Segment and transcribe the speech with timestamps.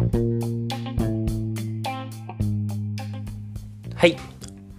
[0.00, 0.06] は
[4.06, 4.16] い。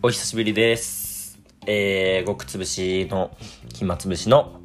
[0.02, 1.40] お久しぶりです。
[1.68, 3.30] えー、極つぶしの
[3.72, 4.60] 暇つぶしの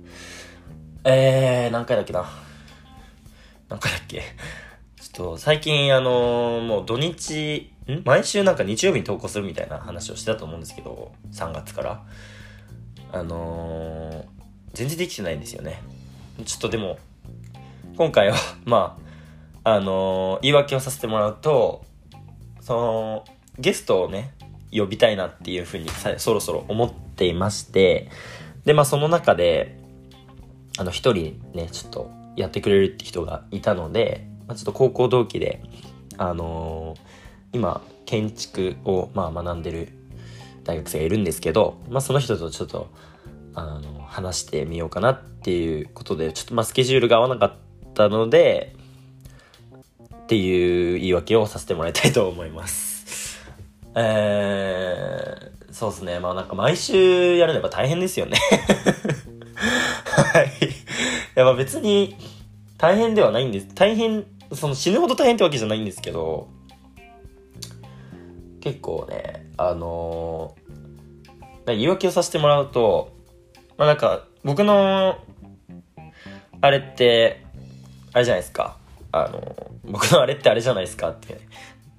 [1.05, 2.25] えー、何回だっけな。
[3.69, 4.23] 何回だっけ。
[4.98, 8.00] ちょっと最近あのー、もう土日ん？
[8.07, 12.02] 毎週なんか日曜日に投稿するみたいな話をしてたと思うんですけど3月から。
[13.12, 14.25] あのー、
[14.73, 15.82] 全然できてないんですよね。
[16.46, 16.98] ちょっとでも
[17.98, 19.05] 今回は まあ
[19.69, 21.85] あのー、言い訳をさせてもらうと
[22.61, 23.25] その
[23.59, 24.32] ゲストをね
[24.71, 28.09] 呼びたいなっていうふうにそろそろ思っていまして
[28.64, 29.76] でまあその中で
[30.79, 35.61] あの一人ねちょっとやってくれるって人がいたので、まあ、ちょっと高校同期で
[36.17, 39.89] あのー、今建築をまあ学んでる
[40.62, 42.89] 大学生がいるんですけど、まあ、その人とちょっと
[43.55, 47.56] あの話してみようかなっていうことでちょっとまあスケジュールが合わなかっ
[47.95, 48.75] たので
[50.27, 53.39] っていう言い訳をさせてもらいたいと思います。
[53.95, 56.19] えー、そうですね。
[56.19, 58.36] まあなんか毎週やるのやっぱ大変ですよね
[60.34, 60.47] はい。
[60.47, 60.48] い
[61.36, 62.17] やまあ別に
[62.77, 63.69] 大変ではないんです。
[63.73, 66.48] 大変、その死ぬほど大変ってわけじゃないんですけど、
[68.61, 73.12] 結構ね、あのー、言い訳をさせてもらうと、
[73.79, 75.19] まあなんか僕の、
[76.61, 77.45] あれって、
[78.12, 78.77] あれじゃないですか。
[79.25, 81.41] あの、僕のあれってあれじゃないですかって、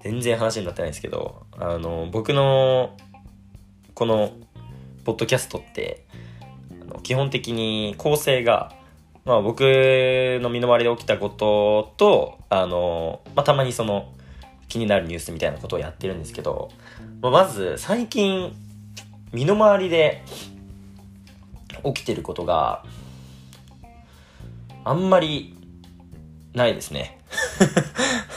[0.02, 2.96] 全然話になってないんですけど、あの、僕の、
[3.94, 4.32] この、
[5.04, 6.06] ポッドキャストって、
[6.82, 8.74] あの基本的に構成が、
[9.26, 9.62] まあ僕
[10.42, 14.14] の身の回りで起きたことと、あの、まあたまにその、
[14.68, 16.70] 気になるニュースみたいなことをやってるんですけど、
[17.22, 18.54] まあ、まず最近、
[19.34, 20.24] 身の回りで
[21.84, 22.84] 起きてることが、
[24.84, 25.57] あんまり
[26.58, 27.20] ないですね。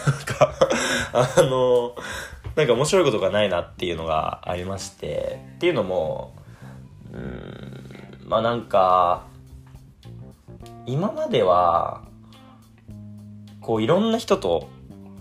[0.07, 0.55] なんか
[1.13, 1.95] あの、
[2.55, 6.35] なんか面白いことがないなっていうのがありまして、っていうのも、
[7.13, 9.27] うん、まあなんか、
[10.87, 12.03] 今までは、
[13.61, 14.69] こういろんな人と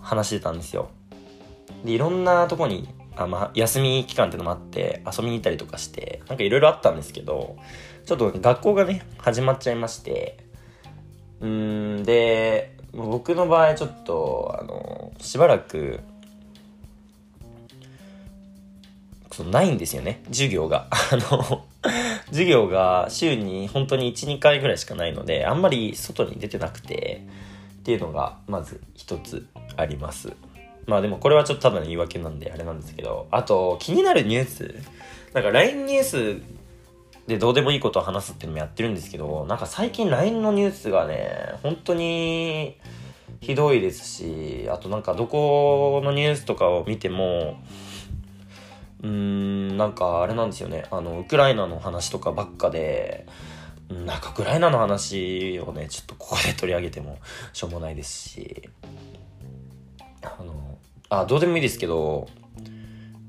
[0.00, 0.90] 話してたんですよ。
[1.84, 7.56] で、いろんなとこに、あまあ、休み期間っていうのもあって遊びに行ったりとかして、なんかいろいろあったんですけど、
[8.06, 10.38] ちょっと学校がね、始まっちゃいまして、
[11.40, 16.00] うん、で、僕の場合ちょっとあのしばらく
[19.32, 20.22] そのないんですよね。
[20.26, 20.88] 授業が。
[20.90, 21.64] あの
[22.26, 27.22] 授業が週に本当に12回ぐらいしかないのであんまり外に出てなくて
[27.80, 29.46] っていうのがまず一つ
[29.76, 30.32] あります。
[30.86, 34.74] まあでもこれはちょっとただの言い訳なんであれなんですけどあと気になるニュース。
[35.32, 36.42] なんか LINE ニュース
[37.30, 42.76] でどうでもいいことを話すっていうのもやってるんですけどなんか最近 LINE のニュースがね本当に
[43.40, 47.62] ひどいですしあとなんかどこのニュースとかを見ても
[49.04, 50.86] うーんなんかあれなんですよね。
[50.90, 53.26] あのウクライナの話とかばっかで
[53.88, 57.20] なんかウクライナの話をねちょっとここで取り上げても
[57.52, 58.68] しょうもないですし
[60.22, 62.28] あのあどうでもいいですけど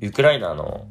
[0.01, 0.87] ウクライナの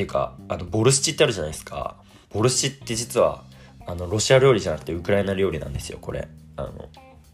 [0.00, 1.96] ていうかあのボルシチってあるじゃないですか。
[2.32, 3.44] ボルシチって実は
[3.86, 6.26] あのロシア料理じゃなくてウクライナ料理なんですよこれ。
[6.56, 6.88] あの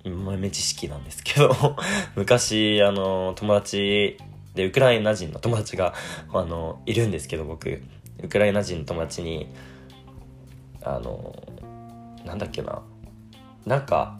[0.04, 1.54] 豆知識なんですけど。
[2.16, 4.18] 昔あの友達
[4.54, 5.94] でウクライナ人の友達が
[6.32, 7.82] あのいるんですけど僕。
[8.22, 9.46] ウクライナ人の友達に
[10.82, 11.36] あの
[12.24, 12.82] なんだっけな。
[13.64, 14.18] なんか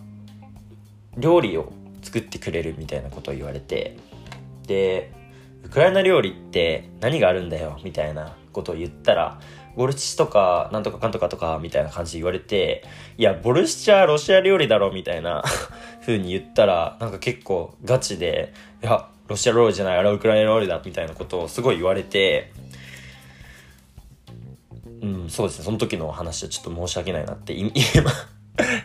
[1.17, 3.97] 料理を作ってくれるみたいなことを言われて。
[4.69, 5.16] で
[5.67, 9.41] ウクライナ料理って何があるんだよみたいなことを言ったら
[9.75, 12.85] ボルシチとかなんとかかんとかとかみたいな感じで言われて
[13.19, 15.43] いやボルシチはロシア料理だろみたいな
[16.03, 22.53] 風に言ったらなんか結構ガチでいやロシア料理じゃないあれはウクライナ料理だみたいなことをすごい言われて
[25.03, 27.73] うんそうですねその時の話はちょっと申し訳ないなって 今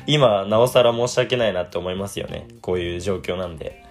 [0.08, 3.91] 今なおさら申し訳ないなって思いますよねこういう状況なんで。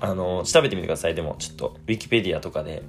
[0.00, 1.14] あの、調べてみてください。
[1.14, 2.82] でも、ちょっと、ウィキペディアとかで、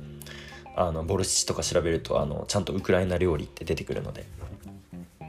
[0.76, 4.26] あの、ボルシチとか調べると、あの、ちゃんとウクライナ料理って出てくるので。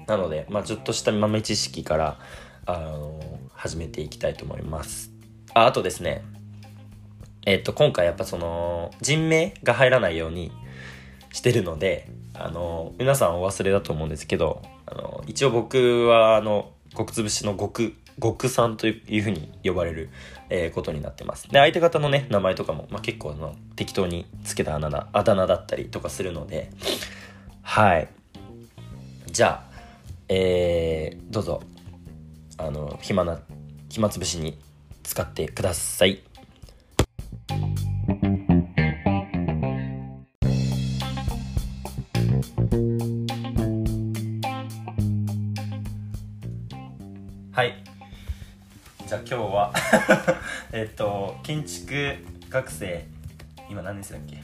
[0.06, 2.19] なので、まあちょっとした豆知識から、
[2.67, 3.20] あの、
[3.52, 5.11] 始めていきたいと思います。
[5.55, 6.23] あ、あとですね、
[7.44, 10.52] えっと、今回やっぱその、人名が入らないように
[11.32, 20.11] してるので、あの、皆さんお忘れだと思うんですけど、あの、一応僕は、あの、極つぶしの極、極さんというふうに呼ばれる
[20.54, 21.49] えー、ことになってます。
[21.49, 26.70] で、相手方のね、名前とかも、まあ、結構あの適当につけたあだ名、あだ名だったりとかするので、
[27.62, 28.08] はい。
[29.28, 29.72] じゃあ、
[30.28, 31.62] えー、どうぞ、
[32.58, 33.40] あの、暇な、
[33.88, 34.58] 暇つぶしに
[35.02, 36.22] 使ってください。
[47.52, 47.82] はい。
[49.06, 49.72] じゃあ今日は
[50.72, 52.16] えっと建築
[52.48, 53.06] 学生
[53.69, 54.36] 今何年生だっけ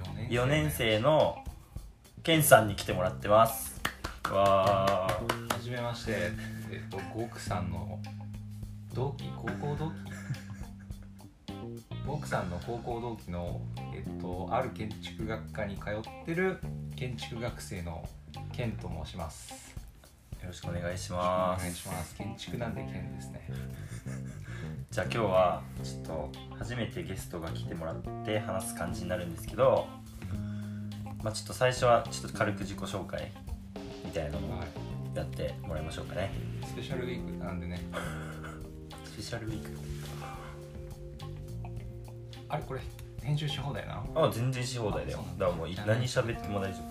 [0.00, 1.36] ？4年4年生の
[2.22, 3.80] ケンさんに来てもらってます。
[4.30, 5.54] わー。
[5.54, 6.12] はじめまして。
[6.70, 7.98] えっとゴークさんの
[8.94, 9.24] 同期？
[9.36, 9.94] 高校同期？
[12.06, 13.60] ゴークさんの高校同期の
[13.94, 16.58] えっとある建築学科に通ってる
[16.96, 18.06] 建築学生の
[18.52, 19.74] ケンと申します。
[20.40, 21.62] よろしくお願いしおます。
[21.62, 22.14] 願いします。
[22.16, 23.48] 建築なんでケンですね
[24.92, 27.96] じゃあ今日はちょっと初めてゲストが来てもらっ
[28.26, 29.86] て話す感じになるんですけど
[31.22, 33.32] まあちょっと最初はちょっと軽く自己紹介
[34.04, 34.68] みたいなのをはい
[35.16, 36.30] やってもらいましょうかね。
[36.66, 37.80] スペシャルウィークなんでね。
[39.04, 39.70] スペシャルウィーク。
[42.50, 42.80] あれこれ
[43.22, 45.24] 編集し放題なあ全然し放題だよ。
[45.38, 45.46] だ。
[45.46, 46.90] だからもう何喋っても大丈夫。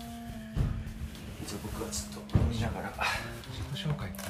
[1.46, 2.92] じゃあ僕はちょっと見ながら
[3.72, 4.22] 自己紹介って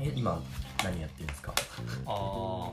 [0.00, 0.08] 何？
[0.08, 0.42] え今
[0.84, 1.52] 何やってるんですか？
[2.06, 2.72] ああ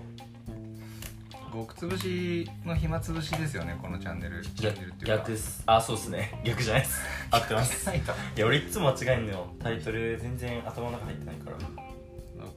[1.54, 4.42] 極つぶしの暇つぶしですよねこのチャンネル。
[4.44, 5.18] チャンネルっていうか。
[5.19, 5.63] 逆っす。
[5.66, 6.40] あそうっすね。
[6.44, 7.02] 逆じゃないっす。
[7.31, 7.86] 合ってます。
[7.88, 8.02] ない
[8.36, 9.48] や俺いつも間違えんのよ。
[9.62, 11.57] タイトル全然頭の中入ってないから。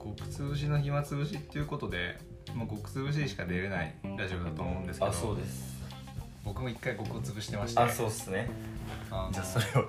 [0.04, 2.18] 極つぶしの暇つぶしっていうことで
[2.54, 5.78] もう極つぶししか出れないラジオだと思うんですけどあそうです。
[6.44, 7.80] 僕も一回極をつぶしてまして。
[7.80, 8.48] あそうっすね。
[9.32, 9.88] じゃあそれを。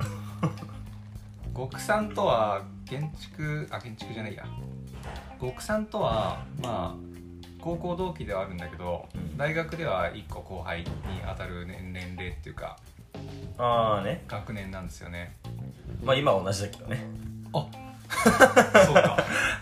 [1.69, 4.45] 極さんとは建築あ建築じゃないや
[5.41, 7.09] 極さんとはまあ
[7.61, 10.85] 高校同期ではあるんだけど、うん大学では1個後輩に
[11.25, 12.77] 当たる年年齢っていうか
[13.57, 14.25] ああね。
[14.27, 15.37] 学年なんですよね。
[16.03, 17.05] まあ今は同じだけどね。
[17.53, 17.65] あ
[18.85, 19.17] そうか。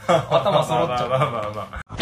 [0.07, 1.97] 頭揃っちゃう まあまあまあまあ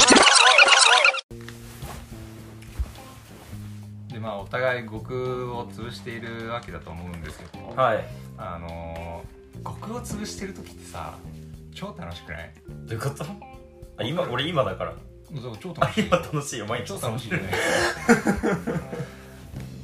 [4.13, 8.05] でまあお互い極を潰しているわけだと思うんですけど、はい。
[8.37, 11.15] あのー、極を潰してる時ってさ
[11.75, 12.51] 超楽しくない？
[12.67, 13.25] どういうこと？
[13.97, 14.93] あ今俺今だから。
[15.41, 16.05] そう超あ楽しい。
[16.07, 16.87] 今楽しいよ毎日。
[16.99, 17.43] 超楽しいよね。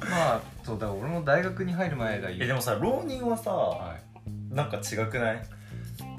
[0.00, 3.94] まあそうだから俺も大学に入る前だえでもさ浪人はさは
[4.50, 5.42] い、なんか違くない？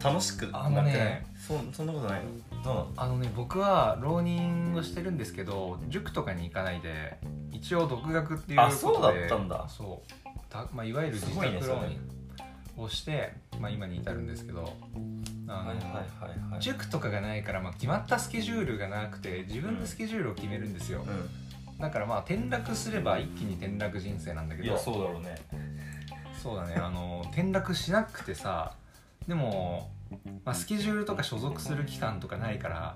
[0.03, 0.93] 楽しくなくあのない？
[0.93, 2.63] ねそそんなことないの？
[2.63, 2.87] どうなの？
[2.97, 7.17] あのね僕は浪人をしてるんですけど塾とかに行かないで
[7.51, 8.75] 一応独学っていうことで。
[8.75, 9.65] あそうだったんだ。
[9.67, 10.11] そう。
[10.49, 11.99] たまあ、いわゆる自すごいね宅浪人
[12.77, 14.73] をして、まあ、今に至るんですけど
[16.59, 24.67] 塾とかがないから、まあ、決まったスケジュールがなくて自分でスケジュールを決めるんですよ、うだからまあ転落すれば一気に転落人生なんだけど。
[24.67, 25.35] んいやそうだろうね。
[26.41, 26.75] そうだね。
[26.75, 28.73] あの転落しなくてさ
[29.27, 29.91] でも、
[30.45, 32.95] まあ、スケジュールとか所属する期間とかないから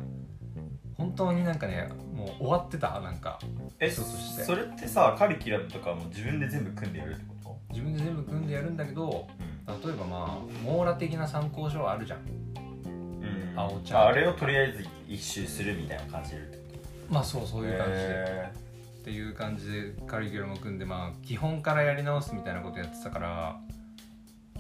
[0.98, 3.40] 本当になんかねもう終わってたなんか。
[3.80, 4.44] え一つとして。
[4.44, 9.28] それってさカリキュラムとかも自分で全部組んでやるってこ自分で全部組んでやるんだけどと
[9.68, 12.20] 例えばまあ網羅的な参考書あるじゃん。
[12.20, 16.38] うん、うん、青ちゃんああれをとりあえず一周するみたいな感じで
[17.10, 18.52] まあそうそうという感じで、へ
[19.00, 23.60] っていう感じでカリキュラムを組んでまあ基本からやり直すみたいなことやってたから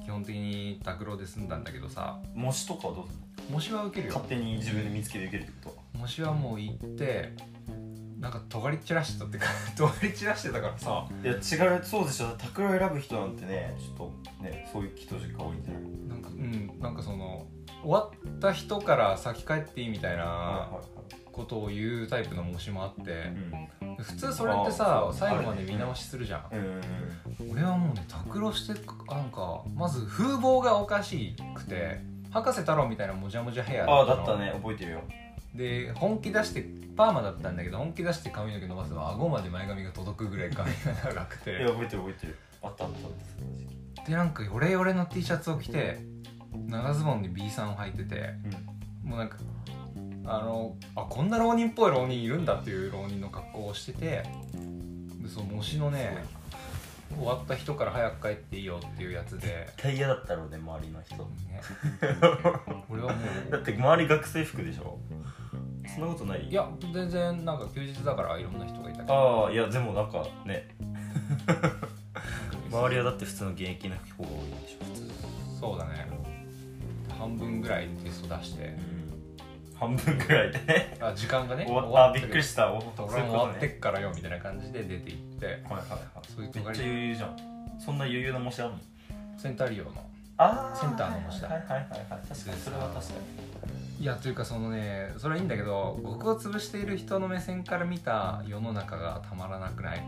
[0.03, 2.19] 基本的に拓郎で済んだんだけどさ。
[2.23, 3.19] ー模試とかはどうする
[3.49, 4.13] 模試は受けるよ。
[4.13, 7.33] 勝手に自分で見つけて受けるってこ模試はもう行って
[8.19, 9.45] なんか尖り散らしてたってか
[9.77, 11.05] 尖り散らしてたからさ。
[11.21, 12.27] といや違うそうでしょ。
[12.37, 15.83] 拓郎選ぶ人なんてねちょっとねそういう人が多いんじゃない？
[16.09, 17.45] なんかうんなんかその
[17.83, 20.81] 終わった人から先帰っていいみたいなは
[21.31, 23.13] ことを言うタイプの模試もあってい
[23.85, 26.45] はい普通それってあさー最後まで見直しするじゃん。
[26.51, 26.59] うん
[27.39, 34.51] うん俺はもうね拓郎してなんかまず風貌がおかしくて博士太郎みたいなもじゃもじゃヘアああだのったね。
[34.55, 35.01] 覚えてるよ
[35.57, 41.51] で本気出してパーマだったんだけど本気出して髪の毛伸ばすと顎まで前髪が届くぐらい髪が長くて。
[41.51, 42.37] いや覚えてる覚えてる。
[42.61, 43.13] あったあったあったその
[43.57, 43.65] 時。
[44.05, 45.99] 期でなんかヨレヨレの T シャツを着て
[46.67, 48.33] 長ズボンで B さんを履いてて
[49.03, 49.37] もうなんか
[50.25, 54.23] あのあこんな浪人っぽい浪人いるんだっていう浪人の格好をしてて
[55.21, 56.23] でその模試のね
[57.15, 61.15] 終わった人から早く帰っていいよっていうやつで、絶対嫌だったろうね周りの人。
[61.15, 61.61] ね、
[62.89, 63.51] 俺はもう。
[63.51, 64.99] だって周り学生服でしょ
[65.95, 66.47] そんなことない？
[66.47, 69.13] いや全然なんか休日だからいろんな人がいたけど。
[69.13, 70.67] ああいやでもなんかね。
[72.69, 74.85] 周りはだって普通の現役の方が多いでしょ。
[74.85, 76.07] 普通そうだね。
[77.17, 78.77] 半分ぐらいテスト出して。
[79.79, 80.97] 半分ぐらいでね。
[80.99, 82.83] あ時間がね終わったびっくりしした終
[83.17, 85.45] わってねっからよみたいな感じで出て行って。
[85.45, 85.79] はいはいはい
[86.27, 87.37] そういうめっちゃ余裕じゃん。
[87.79, 88.77] そんな余裕な模試あんの？
[89.37, 89.91] センター利用の。
[90.37, 91.47] あセンターの模試だ。
[91.49, 91.89] はいはいはいはい。
[92.27, 93.19] 確かにそれは確かに
[93.99, 100.03] いやというかそのねそれはいいんだけど僕を潰している人の目線から見た世の中がたまらなくない？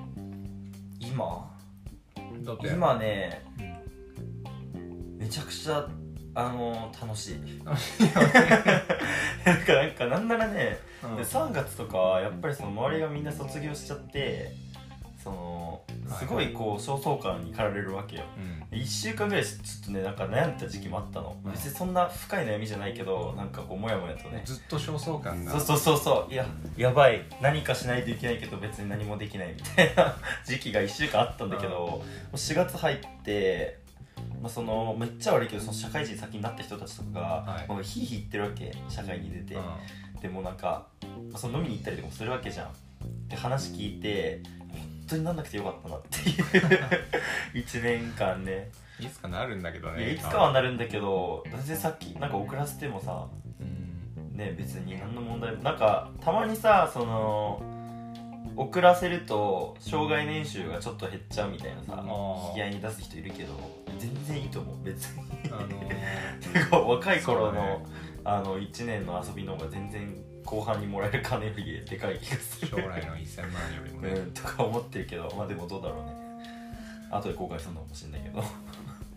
[1.00, 1.50] 今？
[2.44, 2.68] だって。
[2.68, 3.44] 今ね
[4.76, 5.18] うん。
[5.18, 5.88] めちゃくちゃ
[6.36, 7.62] あの楽しい。
[7.66, 8.84] 楽しいよね。
[9.46, 11.16] なんかなんかなんならね、うん。
[11.16, 14.54] で3月とかはやっぱりその周りがみんな卒業しちゃって
[15.22, 15.82] その
[16.18, 18.24] すごいこう焦燥感に駆られるわけよ。
[18.72, 18.78] うん。
[18.80, 21.36] 1週間ぐらいちょっとねなんか悩んだ時期もあったの。
[21.44, 24.42] うん別にそんな深い悩みじゃないけどなんかこうモヤモヤとね。
[24.46, 25.52] ずっと焦燥感が。
[25.52, 26.34] そうそうそうそう。
[26.34, 26.46] いや
[26.78, 27.26] やばい。
[27.42, 33.80] 何かしないといけないけど別に何もできないみたいな 時期が1週間あったんだけど、もう4月入って、
[34.42, 37.68] まあ、そのめっちゃ悪いけどその社会人先になった人たちとかが、はい。
[37.68, 38.74] もうヒーヒー言ってるわけ。
[38.88, 39.58] 社会に出て、
[40.22, 40.88] でもなんか、
[41.30, 42.72] まあ、その飲みに行ったりとかもするわけじゃん
[43.28, 44.59] で話聞いて本
[45.10, 46.44] 当になんなくてよかったなっていう。
[47.54, 48.72] 1年間ね。
[49.00, 50.14] いつかなるんだけどね。
[50.14, 53.28] いつかはなるんだけど全然さっきなんか遅らせてもさ
[53.60, 54.38] うん。
[54.38, 57.62] ね別に何の問題もなんかたまにさその
[58.56, 62.04] 遅らせると障害年収がちょっと減っちゃうみたいなさ
[62.50, 63.54] 引き合いに出す人いるけど
[63.98, 65.24] 全然いいと思う別に。
[65.52, 65.68] あの
[66.54, 67.86] て か若い頃の,、ね。
[68.26, 70.14] あの1年の遊びの方が全然
[70.46, 72.68] 後半にもらえる金よりでかい気がする。
[72.70, 76.14] 将来の1000万よりもね、うんとか思ってるけどまあでもどうだろうね。
[77.12, 78.44] 後で後悔するのかもしれないけど。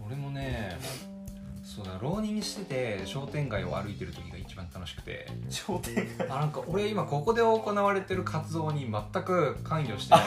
[0.07, 0.79] 俺もね
[1.65, 2.65] そうだ浪人して
[2.99, 5.27] て商店街を歩いてる時が一番楽しくて。
[5.49, 10.25] 商店あなんか俺今ここで行われてる活動に全く関与してない。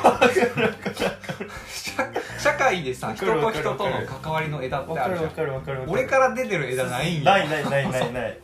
[1.72, 1.92] 社
[2.40, 8.40] 社会でさ人と人との関わりの枝ってわかるわあるじゃん俺から出てる枝ないんよないないないないない。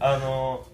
[0.00, 0.64] あの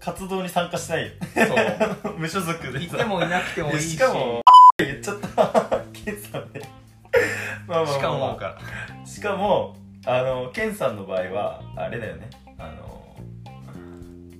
[0.00, 2.14] 活動に参加しないそう。
[2.18, 3.90] 無所属でいてもいなくてもいいし。
[3.90, 4.40] しかも
[4.78, 5.80] 言っちゃった。
[5.92, 6.62] ケンさんね。
[7.66, 8.40] まあまあしかも
[9.04, 9.76] しかも
[10.06, 12.30] あのケンさんの場合はあれだよね。
[12.58, 13.16] あの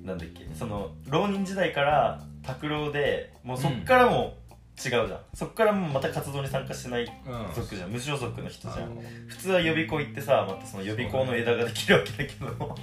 [0.03, 0.47] なんだっけ。
[0.55, 4.35] その浪人時代から拓郎でもうそっからも
[4.83, 7.55] 違うじゃん、そっからもうまた活動に参加してないうん。
[7.55, 7.91] 族じゃん。
[7.91, 8.99] 無所属の人じゃん。
[9.29, 12.77] 普通は予備校行ってさまたその予備校の枝ができるわけだけど。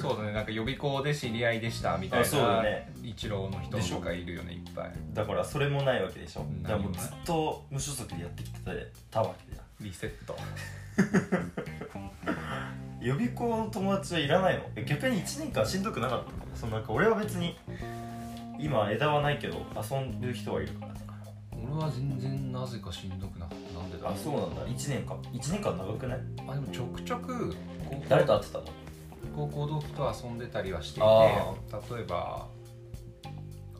[0.00, 0.32] そうだね。
[0.32, 2.90] なんか予備校で知り合いでしたみたいあそうだなね。
[3.02, 4.92] 一郎の人とかいるよねいっぱい。
[5.12, 6.42] だからそれもないわけでしょ。
[6.42, 8.58] うんだからもうずっと無所属でやってきて
[9.10, 9.64] たわけじゃん。
[9.84, 10.36] リセット。
[13.00, 14.64] 予備校の友達はいらないの？
[14.74, 16.38] え逆に1年間しんどくなかったの？
[16.56, 17.56] そのなんか俺は別に
[18.58, 21.02] 今枝はないけど遊ぶ人はいるからさ。
[21.60, 24.66] 俺は全然なぜかしんどくななんでだあそうなんだ。
[24.66, 25.16] 1年間。
[25.32, 26.20] 1年間長くない？
[26.48, 27.54] あでもちょくちょく
[28.08, 28.64] 誰と会ってたの？
[29.34, 31.54] 高校同期と遊んでたりはしていてあ
[31.96, 32.46] 例えば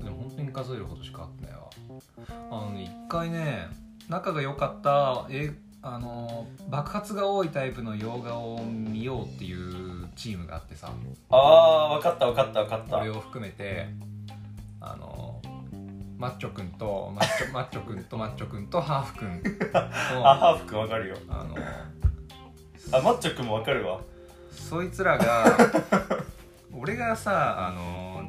[0.03, 1.71] でも本当に数えるほどしか会ってないわ。
[2.51, 3.67] あのね一回ね
[4.09, 10.91] 仲が良かったえあの爆発が多いタイプの洋画を見ようっていうチームがあってさ。
[11.31, 12.99] あー分かった分かった分かった。
[12.99, 13.87] 俺を含めて
[14.93, 15.41] あの
[16.19, 19.43] マッチョくんとマッチョ マッチョくんとマッチョくんとハーフくん
[20.15, 21.17] のあハーフくん分かるよ。
[21.29, 21.55] あの
[22.93, 24.01] あマッチョくんも分かるわ。
[24.51, 25.45] そいつらが
[26.73, 28.29] 俺がさあの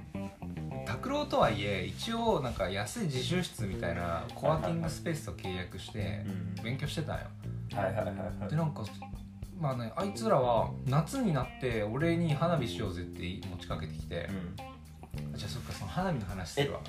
[0.86, 6.24] 拓郎とはいえ一応なんか安い自習室みたいなコワーキングスペースと契約して
[6.58, 6.63] うん。
[6.63, 7.25] 勉強してたんよ。
[7.74, 8.50] はいはいはいはい。
[8.50, 8.84] でなんか
[9.60, 14.69] まあねあいつらは夏になって俺に花火しようぜって持ちかけてきてうん
[15.36, 16.80] じゃあそっかその花火の話するわ。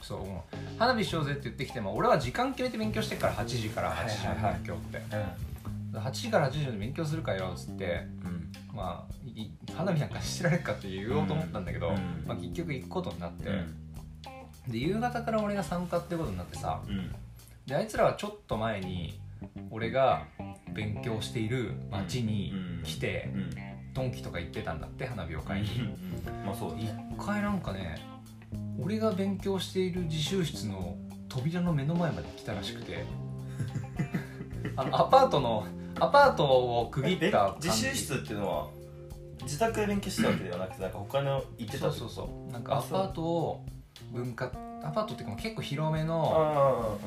[0.00, 0.78] そうもう。
[0.78, 5.02] 花火しようぜって言ってきても俺は時間決めて勉強してっから8時から8時の勉強って、
[5.92, 8.52] 8時から8時まで勉強するかよっつってうん。
[8.74, 12.24] まあい花火なんかしてられるかって言おうと思ったんだけど、うん。
[12.26, 14.72] まあ、結局行くことになって、うん。
[14.72, 17.14] で夕方から俺が参加ってことになってさうん。
[17.66, 19.20] であいつらはちょっと前に
[19.70, 20.26] 俺が
[20.72, 25.68] 勉強している町に来て、うんドンキとか行ってたんだって花火を買いに、
[26.46, 27.98] まあそうだ一回なんかね
[28.80, 30.96] 俺が勉強している自習室の
[31.28, 33.04] 扉の目の前まで来たらしくて。
[34.76, 35.66] あのアパートの
[36.00, 38.68] アパートを区切った自習室っていうのは
[39.42, 41.78] 自宅で勉強してたわけではなくてなんか他の行ってた？
[41.78, 43.66] そうそうそうなんかアパートを
[44.12, 46.98] 分割アパートっていうか結構広めの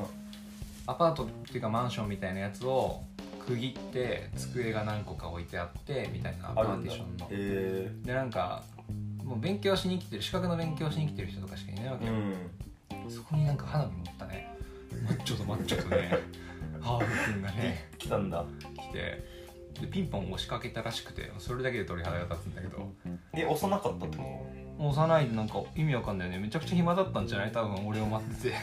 [0.86, 3.02] あアパートっていうかマンションみたいなやつを
[3.46, 7.26] 区切って机が何個か置いてあってみたいなパーティションの。
[7.30, 8.62] へでなんか
[9.24, 12.14] もう勉強しに来てる資格の勉強しに来てる人とかしかいないわけえよ、
[13.04, 13.10] うん。
[13.10, 14.48] そこになんか花火持ったね。
[15.04, 16.10] マッチョとマッチョとね。
[16.80, 17.88] ハーフ君がね。
[17.98, 18.44] 来たんだ。
[18.76, 19.42] 来て。
[19.80, 22.92] でピンポン押しかけたらしくてそれだけで鳥肌が立つんだけど。
[23.34, 26.40] え幼かったってこもう幼いでなんか意味わかんないよね。
[26.40, 27.52] めちゃくちゃ暇だったんじゃない？
[27.52, 28.50] 多分俺を待ってて。
[28.50, 28.56] と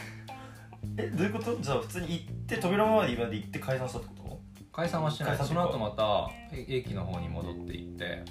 [0.98, 1.58] えどういうこと？
[1.62, 4.19] じゃあ普通に行って扉までまで行って解散したってこと？
[4.80, 8.24] 解散はしてないその後またえ駅の方に戻って行って。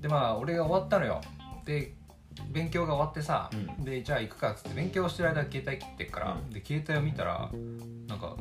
[0.00, 1.20] でまあ俺が終わったのよ。
[1.64, 1.94] で
[2.50, 3.84] 勉強が終わってさ、うん。
[3.84, 6.50] でじゃあ行くかっつって勉強してる間携帯切ってっから、うん。
[6.50, 7.48] で携帯を見たら
[8.08, 8.34] なんか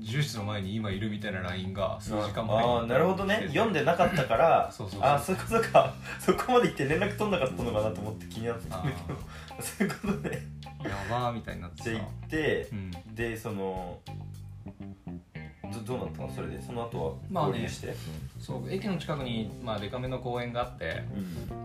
[0.00, 2.72] 住室の前に今いるみたいな LINE が数時間前に。
[2.72, 3.44] ああなるほどね。
[3.50, 5.08] 読んでなかったから そうそうそう。
[5.08, 5.94] ああそことか。
[6.18, 9.18] そこまで行って連絡取んなかったのかなと思って気になってたんだけど。
[9.62, 10.42] そういうことね。
[10.82, 11.90] やばーみたいになってさ。
[11.90, 12.90] じ行ってうん。
[13.14, 14.00] でその
[15.72, 16.32] どどうなったの？
[16.32, 17.52] それでその後はまあね。
[17.52, 17.94] 合流して、
[18.38, 21.02] そう駅の近くに、まあ、デカめの公園があって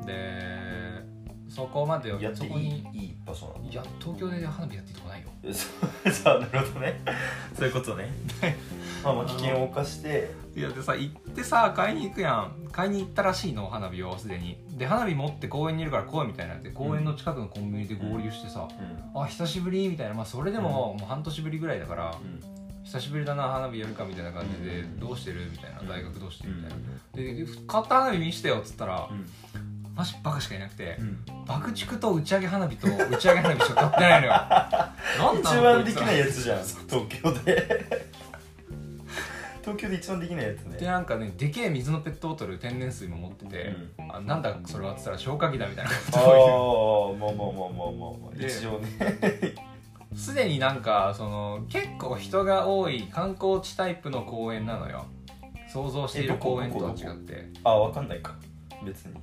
[0.05, 1.03] で
[1.50, 3.69] そこまでやっていそこにいいい場所なの？
[3.69, 5.27] いや東京で花火やっていいとこないよ。
[5.53, 7.01] そうなるほどね。
[7.55, 8.12] そういうことね。
[9.03, 10.31] まあまあ危険を冒して。
[10.55, 12.53] いやでさ行ってさ買いに行くやん。
[12.72, 14.57] 買いに行ったらしいの花火をすでに。
[14.77, 18.67] で花火持って公園にいるから来いみたいになって公園の近くのコンビニで合流してさ、
[19.15, 19.22] うん。
[19.22, 20.13] あ久しぶりみたいな。
[20.15, 22.53] まあそれでももう半年ぶりぐらいだから、うん
[22.93, 25.00] 久しぶりだな花火やるかみたいな感じで、うん。
[25.00, 25.88] どうしてるみたいなうん。
[25.88, 27.45] 大学どうしてみたいな、ん。
[27.45, 29.25] で買った花火見してよっつったら、うん。
[29.95, 31.17] マジバカしかいなくて、うん。
[31.47, 34.33] 爆竹と打ち上げ花火と打ち上げ花火しか買ってないのよ。
[34.33, 34.43] なん
[35.09, 37.97] 一なのこいつら番できないやつじゃん東京で。
[39.62, 40.77] 東京で一番できないやつね。
[40.77, 43.75] でなんかねでけえ水のペットボトル天然水も持ってて、
[44.07, 48.89] あなんだそれはっつったら消火器だみたいなああことをまあまあまあまあまあまあで一応ね。
[49.41, 49.72] 言う
[50.15, 55.05] すでになんかその結構人が多い観光地タイプの公園なのよ。
[55.67, 57.50] 想像している公園とは違って。
[57.63, 58.36] あわかんないか。
[58.86, 59.15] 別に。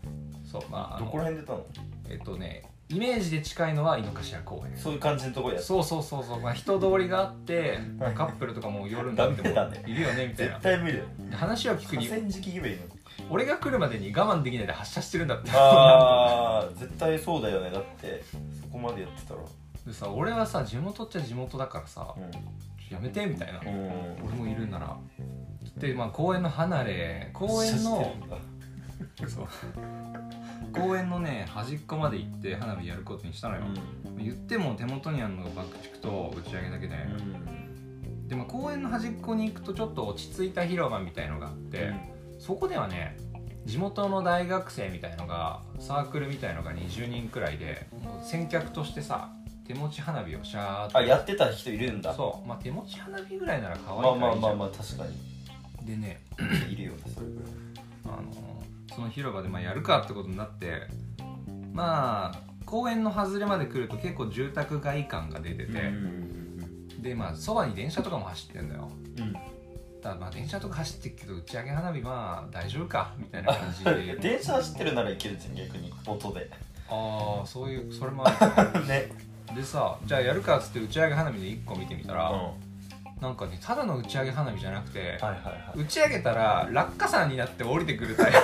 [0.45, 1.67] そうまああどこのら辺出たの？
[2.11, 4.77] えっとねイメージで近いのは井の頭公園。
[4.77, 8.15] そういう感じのところやそうそうそうそう、まあ、人通りがあって はい。
[8.15, 9.49] カップルとかも夜になっても
[9.87, 10.55] いるよねみたいな。
[10.55, 11.05] 絶対無理だよ。
[11.33, 12.07] 話を聞くに。
[12.09, 12.91] 河川敷行けばいいのに。
[13.31, 15.51] 俺が来るまでに我慢できないで発射してるんだって。
[15.53, 17.71] ああ絶対そうだよね。
[17.71, 18.25] だって
[18.61, 19.41] そこまでやってたら
[19.87, 22.21] でさ俺はさ地元っちゃ地元だからさう
[22.93, 24.27] やめてみたいな、んうん。
[24.27, 24.97] 俺もいるんなら。
[25.77, 28.15] でまあ公園の離れ公園の
[29.27, 29.49] そう。
[30.73, 33.63] 公園のね端っこまで行って花火やることにしたのよ、
[34.19, 36.95] 言っても手元にあるのが爆竹と打ち上げだけで、
[38.27, 41.93] でも公園の端っこに行くとちょっと落ち着いた広場みたいのがあって、
[42.39, 43.17] そこではね
[43.67, 47.87] 地元の大学生みたいのがサークルみたいのが20人くらいで
[48.23, 49.31] 先客としてさ
[49.71, 52.13] 手持ち花火をシャーっとあやってた人いるんだ。
[52.13, 52.49] そう。
[52.49, 55.87] まあ手持ち花火ぐらいなら可愛いまあからいいじゃんまあまあまあ確かに。
[55.87, 56.21] でね。
[56.69, 57.53] いるよねそれぐらい
[58.07, 58.33] あの
[58.93, 60.89] その広場でまあやるかってことになって
[61.73, 65.93] まあ公園の外れまで来ると結構住宅街感が出てて、
[67.01, 68.91] でまあそばに電車とかも走ってんだよ。
[70.03, 74.17] だからまあ電車とか走ってるけど打ち上げ花火まあ大丈夫かみたいな感じで。
[74.23, 75.93] 電車走ってるならいけるじゃん逆に。
[76.07, 76.51] 音で。
[76.89, 78.87] ああそういうそれもある。
[78.87, 82.37] ねでさじゃあやるかっつって打ち上げ花火で1個見てみたら、うん。
[82.37, 82.53] は
[83.21, 85.81] なんかねただの打ち上げ花火じゃなくて、いはいはい。
[85.81, 88.39] 打ち上げたら落下傘になって降りてくるタイプ。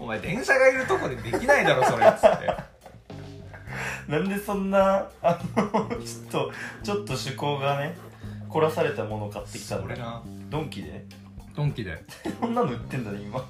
[0.00, 2.72] お前電車がいるとこでできないだろそれっつって。
[4.08, 6.52] なんでそんなあのちょっと
[6.82, 7.96] ちょっと趣向がね
[8.48, 10.22] 凝らされたものを買ってきたのそれな。
[10.50, 11.04] ドンキで？
[11.54, 12.02] ドンキで。
[12.40, 13.44] そんなの売ってんだね今。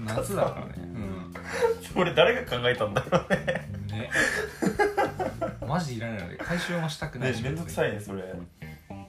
[0.00, 0.96] 夏だからね。
[1.94, 3.68] これ誰が考えたんだろうね。
[3.72, 4.10] うんね
[5.66, 8.22] マジでいらないので回収もしたくないしねめんどくさいねそれ。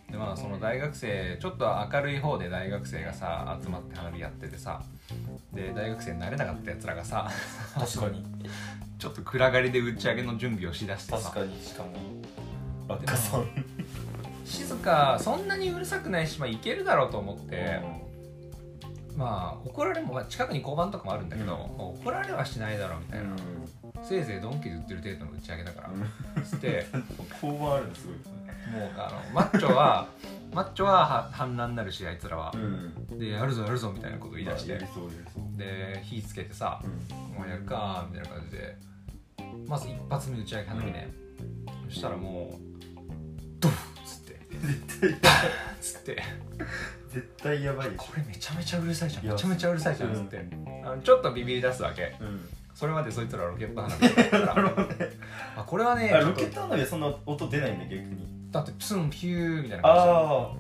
[0.10, 4.82] でまあその大学生ちょっと明るい方で大学生がさ集まって花火やっててさ
[5.54, 7.30] で大学生になれなかったやつらがさ
[7.76, 8.26] 確かに。
[8.98, 11.20] ちょっと暗がりで打ち上げの準備をしだしてさ。
[11.20, 11.90] 確かにしかも。
[12.88, 13.46] 落下さん。
[14.44, 17.82] 静かそんなにうるさくないしまあいけるだろうと思って、
[19.18, 23.36] まあ怒られも、まあ、近くに交番とかもあるんだけど、怒られはしないだろうみたいな、
[24.04, 26.86] せいぜいドンキで売ってる程度の打ち上げだから、つって
[27.42, 28.16] 交番あるのすごい
[28.80, 30.08] もうあのマッチョは
[30.54, 33.18] マッチョはは反乱になるしあいつらは、ん。
[33.18, 35.58] でやるぞやるぞみたいなこと言い出して、やりそうやりそう。
[35.58, 36.80] で火つけてさ、
[37.36, 38.78] もうやるかみたいな感じで。
[39.68, 41.10] まず一発目打ち上げ花火ね、
[41.90, 42.58] そしたらもう
[43.60, 44.40] ドフッつって。
[45.08, 45.32] 絶対
[45.82, 46.24] つって
[47.18, 49.26] 絶対やばいでしこれめちゃめちゃうるさいじゃん。
[49.26, 50.46] めちゃめちゃうるさいじゃんっつって、
[50.86, 52.16] あのちょっとビビり出すわけ。
[52.22, 52.50] ょうん。
[52.76, 54.88] それまでそいつらロケット花火だったから。
[55.58, 58.28] あこれはねロケット花火はそんな音出ないんだ逆に。
[58.52, 60.52] だってプスンピューみたいな感あ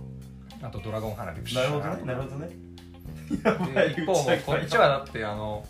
[0.60, 2.50] じあとドラゴン花火プあシューなるほどねなるほどね。
[3.30, 5.63] で一方もうこっちはだってあの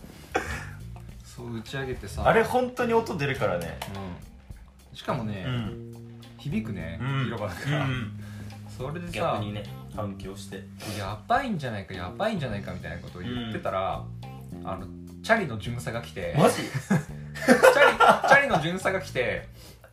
[1.23, 2.27] そう打ち上げてさ。
[2.27, 3.77] あれ本当に音出るからね。
[4.91, 4.97] うん。
[4.97, 5.93] しかもね、ん。
[6.39, 7.23] 響くね、うん。
[7.25, 7.87] 広場だから、
[8.75, 9.63] それでさ逆にね
[9.95, 10.63] 反響して。
[10.97, 14.03] やばいんじゃないかやばいんじゃないかみたいなことを言ってたら、
[14.63, 14.87] あの
[15.23, 16.61] チャリの巡査が来てマジ？
[16.63, 19.47] チャリチャリの巡査が来て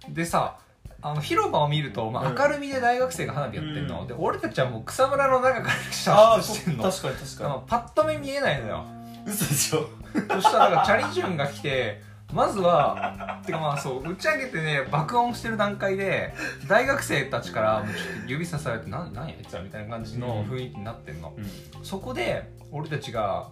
[0.08, 0.56] でさ
[1.02, 2.36] あの広場を見ると、まあ、うん。
[2.36, 4.06] 明るみで大学生が花火やってんの、うん。
[4.06, 5.74] で俺たちはもう草むらの中から
[6.14, 6.84] ああ射出してんの。
[6.84, 8.84] 確かに確かあのパッと見見えないのよ。
[9.26, 9.88] 嘘でしょ。
[10.30, 12.00] そしたらチャリジュンが来て
[12.32, 16.34] まずはてかまあそう打ち上げてね爆音してる段階で
[16.68, 21.34] 大学生たちからもうちょっと指さされて「な何やあいつら」みたいな感じの雰囲気になってんの、
[21.82, 23.48] そこで俺たちが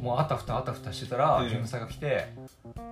[0.00, 1.48] もうあたふたあたふたしてたら、うん。
[1.48, 2.28] 巡査が来て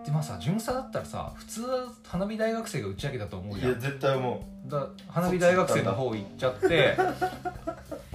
[0.05, 3.81] でまあさ巡査だったらさ普通は花火大学生が打ち上げたと思うじゃん。
[3.81, 6.69] 絶対思だ花火大学生の方行っちゃって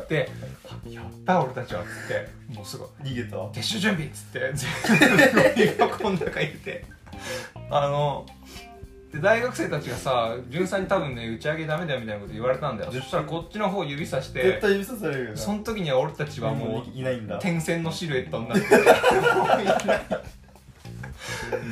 [0.07, 0.29] で
[0.87, 6.85] 「やった俺たちは」っつってもうすぐう逃げた撤収準備っつって全部箱の中入れて
[7.69, 8.25] あの
[9.11, 12.91] で大学生たちがさ巡査に多分ね打ち上げダメだよみたいなこと言われたんだよ。
[12.91, 15.31] そしたらこっちの方指さして絶対指さされるよ。
[15.31, 17.39] なその時には俺たちはもういないんだ。
[17.39, 18.65] 点線のシルエットになって。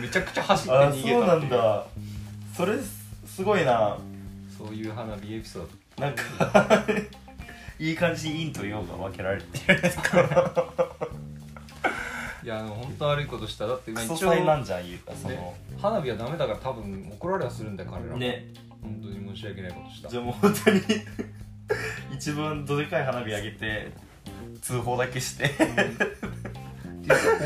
[0.01, 1.85] めちゃくちゃ走ってあ逃げたそうなんだ。
[2.55, 2.73] それ
[3.25, 3.97] すごいな。
[4.57, 6.05] そういう花火エピソード。
[6.05, 6.85] なんか
[7.79, 9.81] いい感じに陰と陽が分けられてる
[12.45, 15.33] いや本当悪いことしただってクソまあ一応祭なんじゃんいうかその。
[15.33, 18.53] ね花火はダメだから多分怒られはするんだよ彼らね
[18.83, 20.09] 本当に申し訳ないことした。
[20.09, 20.81] じゃあもう本当に
[22.15, 23.91] 一番どでかい花火上げて
[24.61, 25.49] 通報だけして。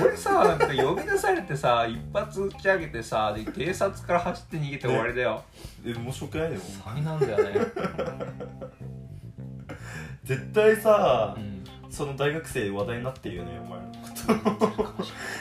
[0.03, 5.41] 俺さなんか呼び出されてさ一発打ち上げてさで警察から走って逃げて終わりだよ。
[5.85, 7.67] え面白くないでも災難だよね。
[10.25, 11.59] 絶対さう、ん。
[11.89, 14.83] その大学生話題になってるよねお前のこと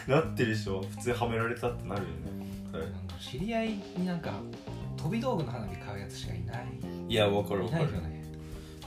[0.08, 2.48] なってるでしょ普通はめられたってなるよね。
[2.72, 2.88] なんか
[3.20, 4.32] 知り合いになんか
[4.96, 6.66] 飛び道具の花火買うやつしかいない。
[7.08, 7.92] いや分かるい分かる。
[7.92, 8.24] ないよね。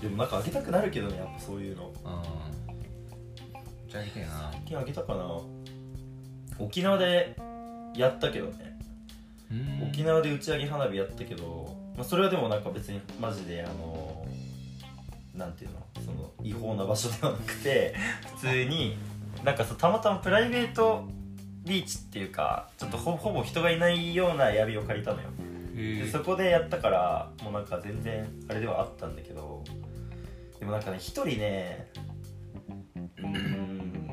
[0.02, 1.92] でもなんかあげたくなるけどねやっぱそういうの。
[2.04, 2.12] うん。
[3.88, 4.50] 打ち上げてえな。
[4.52, 5.40] 最近あげたかな。
[6.60, 7.36] 沖縄で
[7.96, 8.80] やったけどね。
[9.52, 9.90] うん。
[9.90, 14.26] 沖縄で打ち上げ花火やったけど、まあ、それはでもなんか別にマジであの
[15.36, 17.96] なんていうのその違法な場所ではなくて
[18.36, 18.98] 普通に
[19.44, 21.08] なんかそうたまたまプライベート
[21.66, 25.30] ビーチっていうかちょっとほほぼ人がいないような槍を借りたのよ。
[25.76, 29.64] でそこでやったからもうなんか全然あれではあったんだけど
[30.60, 31.88] でもなんかね一人ね
[33.18, 34.08] うーん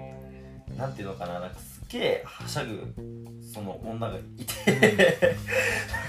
[0.76, 2.94] なんていうのかななんかすっげえはしゃぐ
[3.42, 5.06] その女がいて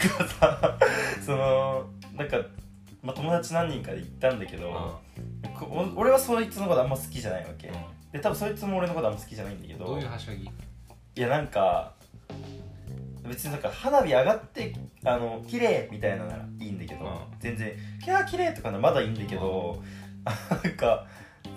[0.10, 0.78] なんかさ
[1.26, 2.38] そのなんか、
[3.02, 5.00] まあ、友達何人かで行ったんだけど
[5.96, 7.72] 俺はそいつのことあんま好きじゃないわけ
[8.12, 9.86] で多分そいつも俺のことあんま好きじゃないんだけど。
[9.86, 10.44] どういうはしゃぎ？
[10.44, 10.50] い
[11.22, 11.94] やなんか
[13.28, 17.12] 別になんか花火上がってあの綺麗みたいなならいいんだけど、うん。
[17.40, 19.84] 全然「キャー綺麗とかならまだいいんだけど、
[20.26, 20.32] あ
[20.64, 21.06] なんか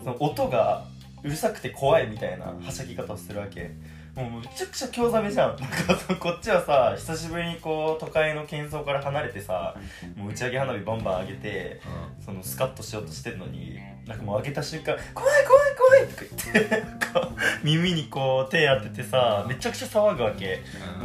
[0.03, 0.85] その音が
[1.23, 3.71] うるさくて怖いみたいなはしゃぎ方をするわけ
[4.14, 5.57] もうめちゃくちゃ興ざめじゃん。
[5.59, 9.75] なんかそのこっちはさ久しぶりにこう都会の喧騒から離れてさ
[10.16, 11.81] もう打ち上げ花火バンバン上げて
[12.22, 17.31] そのスカッとしようとしてるのになんかもう上げた瞬間「怖い怖い怖い!」とか言ってなんか
[17.62, 20.61] 耳にこう手当ててさめちゃくちゃ騒ぐわけ。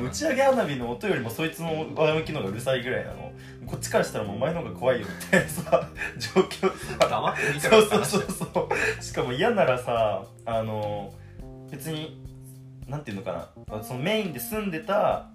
[0.06, 3.32] 打ち上げ花火の音よりもそいつの上向きの方がうるさいぐらいなの。
[3.66, 7.08] こっちからしたらもうお前の方が怖いよみたいなさ状況さ。
[7.08, 9.04] 黙って見てそうそうそうそう。
[9.04, 11.14] しかも嫌ならさあの
[11.72, 12.27] 別に
[12.88, 13.84] なんていうのかな。
[13.84, 15.28] そのメインで住んでた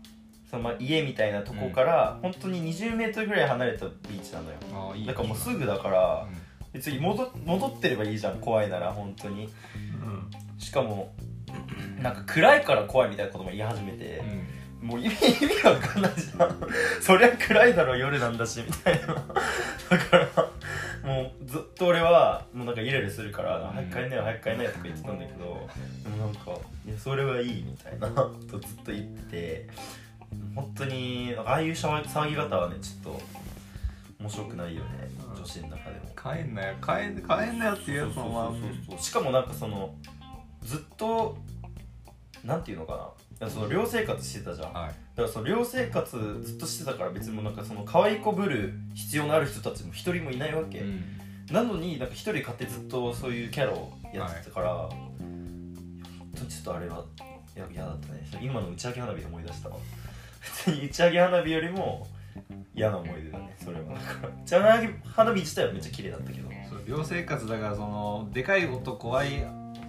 [0.53, 5.07] そのまあ家みたいなとこから、本当に2 0ルぐらい離れたビーチなのよ。
[5.07, 6.27] だからもうすぐだから
[6.75, 9.49] 別に戻戻ってればいいじゃん怖いなら本当に。
[10.59, 11.15] しかも
[12.01, 14.23] なんか暗いから怖いみたいなことも言い始めて
[14.83, 14.89] う、ん。
[14.89, 16.59] もう意味 意味わかんないじゃん。
[17.01, 19.07] そりゃ暗いだろ夜なんだしみたいな。
[19.07, 20.49] だから
[21.03, 25.69] もうずっと俺はもうなんかイライラするから「早く帰んなよ早く帰んなよ」とか言ってたんだけど
[26.05, 26.51] でもなんか
[26.87, 28.09] 「いやそれはいい」みたいな。
[28.09, 29.69] とずっと言ってて
[30.55, 33.21] 本当にああいう騒ぎ騒ぎ方はねちょっと
[34.21, 35.09] 面白くないよね。
[35.29, 35.37] うん。
[35.37, 36.37] 女子の中でも。
[36.37, 36.77] 帰んなよ。
[36.81, 38.61] 帰ん帰んなよっていうやつもまあそうそう。
[38.63, 39.95] そうそうしかもなんかその
[40.63, 41.37] ずっと
[42.45, 43.13] なんていうのか
[43.43, 44.69] ないやその寮生活してたじゃん。
[44.69, 51.03] だかはいらその寮生活ずっとしてたから別にもうなんかその可愛い子ぶる必要のある人たちも一人もいないわけ、うん。
[51.51, 54.91] なのになんか一人買ってずっとそういうキャラをやってたから、本
[56.37, 57.05] 当にちょっとあれは
[57.55, 58.23] 嫌だったね。
[58.41, 59.77] 今の打ち上げ花火で思い出したわ。
[60.39, 62.07] 普通に打ち上げ花火よりも
[62.75, 63.95] 嫌な思い出だねそれは。
[63.95, 66.53] だから打ち上げ花火自体はめっちゃ綺麗だったけど。
[66.87, 69.45] 寮生活だからそのでかい音怖い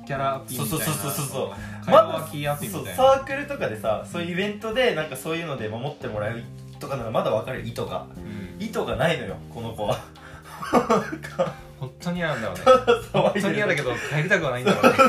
[0.06, 0.72] キャラアピみたいな。
[0.72, 1.86] そうそうそうそうそう。
[1.86, 6.42] 会話キーアピみそうたいなサークルとかでさそういうイベントでなんかそういうので守ってもらう
[6.80, 7.66] とかならまだ分かる。
[7.66, 10.00] 意図がうん意図がないのよこの子は。
[11.80, 12.62] 本当に嫌なんだよね。
[13.13, 15.00] 騒本当に嫌だけど帰りたくはないんだろうね。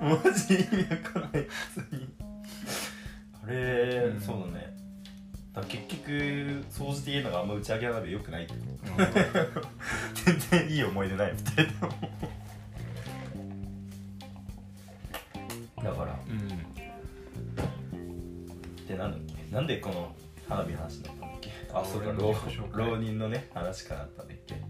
[0.00, 1.46] マジで意味わかんない。
[1.74, 2.08] 普通に。
[3.44, 4.20] あれ、うん。
[4.20, 4.76] そうだね
[5.56, 6.02] だ結局
[6.70, 8.60] 掃除て言えるのがあんま打ち上げ花火よくないけど、
[10.24, 11.72] 全然いい思い出ないみたいな
[15.90, 16.16] だから。
[16.28, 16.48] うん
[18.86, 19.34] でなんだっけ？
[19.54, 20.14] なんでこの
[20.48, 21.50] 花火の話になったんだっけ？
[21.72, 22.12] あそうか。
[22.12, 22.32] 浪
[22.72, 24.54] 浪人のね話からあったんだっけ？
[24.54, 24.64] 自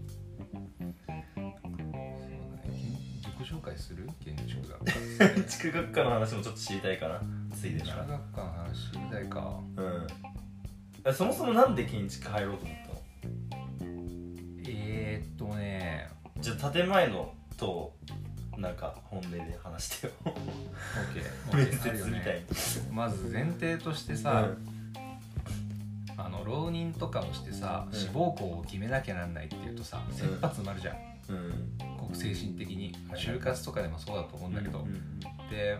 [3.45, 4.09] 己紹介する？
[4.25, 4.85] 建築学。
[5.71, 7.21] 科学科の話もちょっと知りたいかな。
[7.55, 9.59] ついでな地学科の話知りたいか。
[9.75, 10.07] うん。
[11.13, 13.01] そもそもなんで建築入ろうと思ったの？
[14.67, 16.09] えー、っとね。
[16.39, 17.93] じゃあ建前のと
[18.57, 20.13] なんか本音で話してよ。
[20.25, 22.45] OK 面接みたいね
[22.89, 22.91] に。
[22.91, 24.49] まず前提としてさ、
[26.17, 27.99] あの浪人とかをしてさ、うん。
[27.99, 30.95] 志望校を決めなきゃなんないっていうとさ切羽詰まるじゃん、
[31.29, 32.15] うん。
[32.15, 32.95] 精神的に。
[33.09, 35.19] はい就活とかでもそうだと思うんだけど、うん。
[35.49, 35.77] で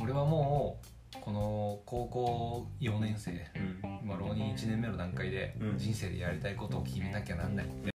[0.00, 0.97] 俺はもう
[1.28, 3.32] この高校4年生。
[3.32, 4.00] うん。
[4.02, 5.78] 今浪人1年目の段階でうん。
[5.78, 7.66] 人生でやりたいことを決めなきゃなんない。
[7.66, 7.92] って、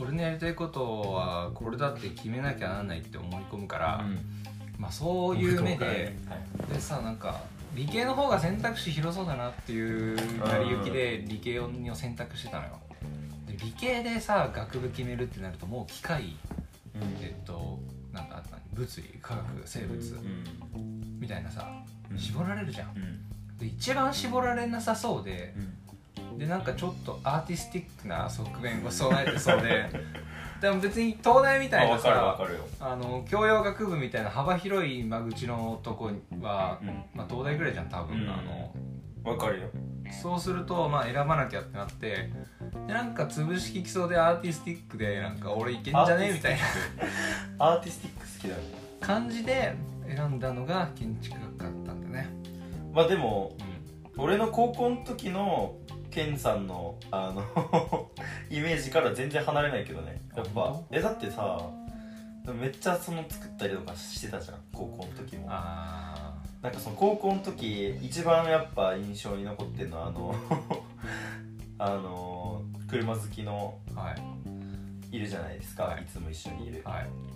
[0.00, 4.04] 俺のやりたいことはこれだって決めなきゃなんないって思い込むから、
[4.78, 6.36] まあそういう目で、は
[6.70, 7.42] いでさなんか
[7.74, 12.78] 理系の方が選択肢広そうだなっていう成り行きで理系を選択してたのよ。
[13.48, 16.36] で理系でさ学部決めるってなるともう機械。
[17.20, 17.80] えっと
[18.12, 20.14] なんだ何物理科学生物。
[20.74, 21.20] うん。
[21.20, 21.68] みたいなさ
[22.10, 22.18] うん。
[22.18, 22.90] 絞られるじゃん。
[22.96, 23.58] うん。
[23.58, 26.38] で一番絞られなさそうでうん。
[26.38, 29.86] でなんかちょっとアーティスティックな側面を備えてそうで
[30.60, 32.38] でも別に東大みたいなさ
[32.80, 36.88] あの教養学部みたいな幅広い間口のとこは、うん。
[37.14, 38.28] まあ、東大ぐらいじゃん多分、うん。
[38.28, 38.74] あの
[39.24, 39.68] 分かるよ。
[40.22, 42.30] そうするとまあ選ばなきゃってなって
[42.86, 46.32] でなんか潰しききそうでアーティスティックでなんか俺いけんじゃね？
[46.32, 46.60] みたいな。
[47.72, 48.60] アーティスティック好きだよ
[49.00, 49.74] 感じで
[50.06, 52.28] 選んだのが建築学科だったんだね、
[52.92, 53.56] まあでも
[54.16, 55.76] う俺の高校の時の
[56.10, 58.10] ケンさんのあの
[58.50, 60.20] イメージから全然離れないけどね。
[60.36, 61.58] やっぱえだってさ
[62.60, 65.46] めっちゃその作ったりとかしてたじゃん高校の時も。
[65.46, 66.11] ん、あ
[66.62, 70.34] なんかその高校の時一番やっぱ印象に残ってるのはあの
[71.78, 74.32] あの車好きのあはい。
[75.12, 76.02] いるじゃないですか、はい。
[76.02, 77.06] い、つも一緒にいる、はい。
[77.06, 77.32] うん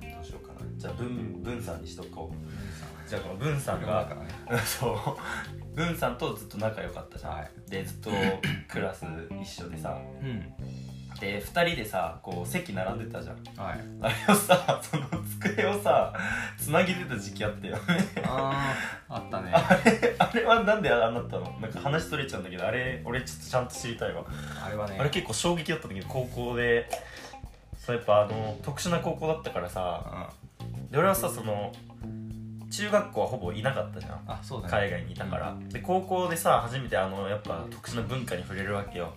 [0.00, 0.60] どうしようかな。
[0.76, 3.08] じゃあ文文さんにしとこう。
[3.08, 4.28] じゃあこの文さんだがね
[4.64, 5.74] そう。
[5.74, 7.70] 文さんとずっと仲良かったじゃん、はい。
[7.70, 8.10] でずっと
[8.68, 9.04] クラス
[9.42, 9.98] 一緒でさ。
[10.22, 10.52] うん
[11.20, 13.36] で2人でさこう席並んでたじゃん。
[13.56, 13.80] はい。
[14.02, 15.04] あれをさその
[15.40, 16.12] 机をさ
[16.58, 17.82] つなぎでた時期あったよね。
[18.24, 18.76] あ
[19.08, 19.52] ああったね。
[19.52, 21.50] あれあれはなんでああなったの？
[21.60, 24.24] なんか話取れちゃうんだけどあれ俺ちょっとちゃんと知りたいわ。
[24.64, 24.98] あれはね。
[25.00, 26.88] あれ結構衝撃だったんだけど高校で
[27.78, 30.30] そうやっぱあの特殊な高校だったからさ
[30.90, 31.72] で俺はさその
[32.68, 34.20] 中学校はほぼいなかったじゃん。
[34.26, 34.72] あそうだね。
[34.72, 39.14] 海外にいたから、で高校でさ初めてあのやっぱ特殊な文化に触れるわけよ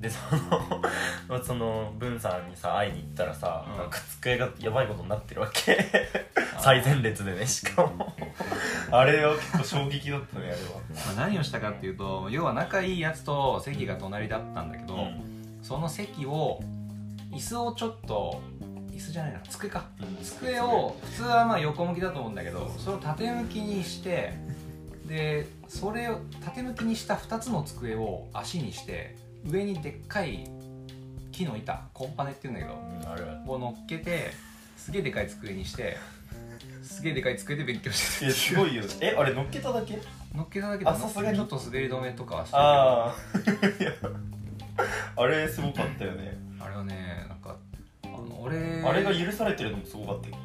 [0.00, 0.80] でその
[1.28, 3.78] まあその文さんにさ会いに行ったらさ、うん。
[3.78, 5.86] なんか机がやばいことになってるわけ。
[6.60, 8.14] 最前列でねしかも。
[8.90, 10.58] あれは結構衝撃だったねあれは。
[11.06, 15.58] まあ、何をしたかっていうと要は仲いいやつと席が隣だったんだけど、うん。
[15.62, 16.60] その席を
[17.32, 18.40] 椅子をちょっと
[18.90, 19.86] 椅子じゃないな机か。
[20.00, 20.24] うん。
[20.24, 24.34] 机を普通はまあ横向きだと思うんだけどそれを縦向きにして
[25.06, 29.16] でそれを縦向きにした2つの机を足にして
[29.48, 30.48] 上にでっかい
[31.32, 34.30] 木の板コンパネっていうんだけどを乗っけて
[34.76, 35.96] すげえでかい机にして
[36.82, 38.84] すげえでかい机で勉強してえすごいよ。
[39.00, 39.98] えあれ乗っけただけ？
[40.34, 41.36] 乗っけただけであさすがに。
[41.36, 43.14] ちょっと滑り止めとかはしてああ
[45.22, 46.36] あれすごかったよね。
[46.60, 47.56] あれはねなんか
[48.04, 50.36] あの俺あれが許されてるのもすごかったよ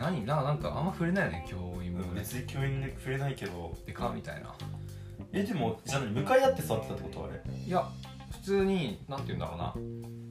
[0.00, 0.24] 何？
[0.26, 2.20] ななんかあんま触れないよね教員もね。
[2.20, 3.74] 別に教員で触れないけど。
[3.86, 4.54] でかみたいな
[5.32, 7.24] えでもじゃあ何向かい合って座ってたってこと？
[7.24, 7.40] あれ。
[7.66, 7.86] いや
[8.32, 9.74] 普通になんて言うんだろうな、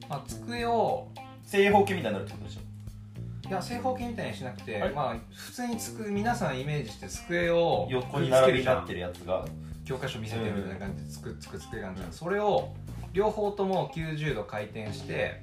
[0.08, 1.08] まあ、机を
[1.44, 3.48] 正方形みたいになるってことでしょ？
[3.48, 9.44] いや正方形みたいにしなくてまあ普通につく皆さんイメージして机を横に並びになってるるやつが。
[9.84, 12.12] 教科書見せてるみたいな感じでつくつく机があるじゃん。
[12.12, 12.74] それを
[13.14, 15.40] 両方とも90度回転して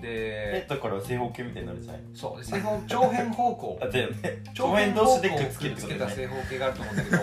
[0.00, 2.02] でえだから正方形みたいになるじゃない？
[2.14, 2.38] そう。
[2.38, 3.78] で正方長辺方向。
[3.84, 4.16] あだよね。
[4.54, 7.18] 長長辺同士でくっつけた正方形があると思うんだけど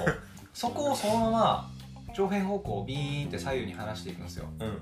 [0.53, 1.71] そこをそのまま
[2.15, 4.45] 長辺方向をビーンって左右に離していくんですよ。
[4.59, 4.77] うん。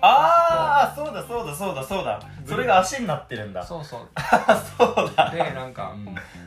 [0.00, 2.20] ああそうだそうだそうだそうだ。
[2.46, 3.64] それが足になってるんだ。
[3.64, 4.00] そうそう。
[4.76, 5.30] そうだ。
[5.30, 5.98] でなんか、う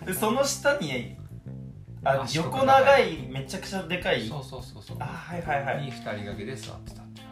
[0.04, 0.06] ん。
[0.06, 1.16] でその下に
[2.04, 4.28] あ横長いめちゃくちゃでかい。
[4.28, 4.98] そうそうそうそう。
[5.00, 5.86] あはいはいはい。
[5.86, 7.28] に二人掛けで座ってたってね。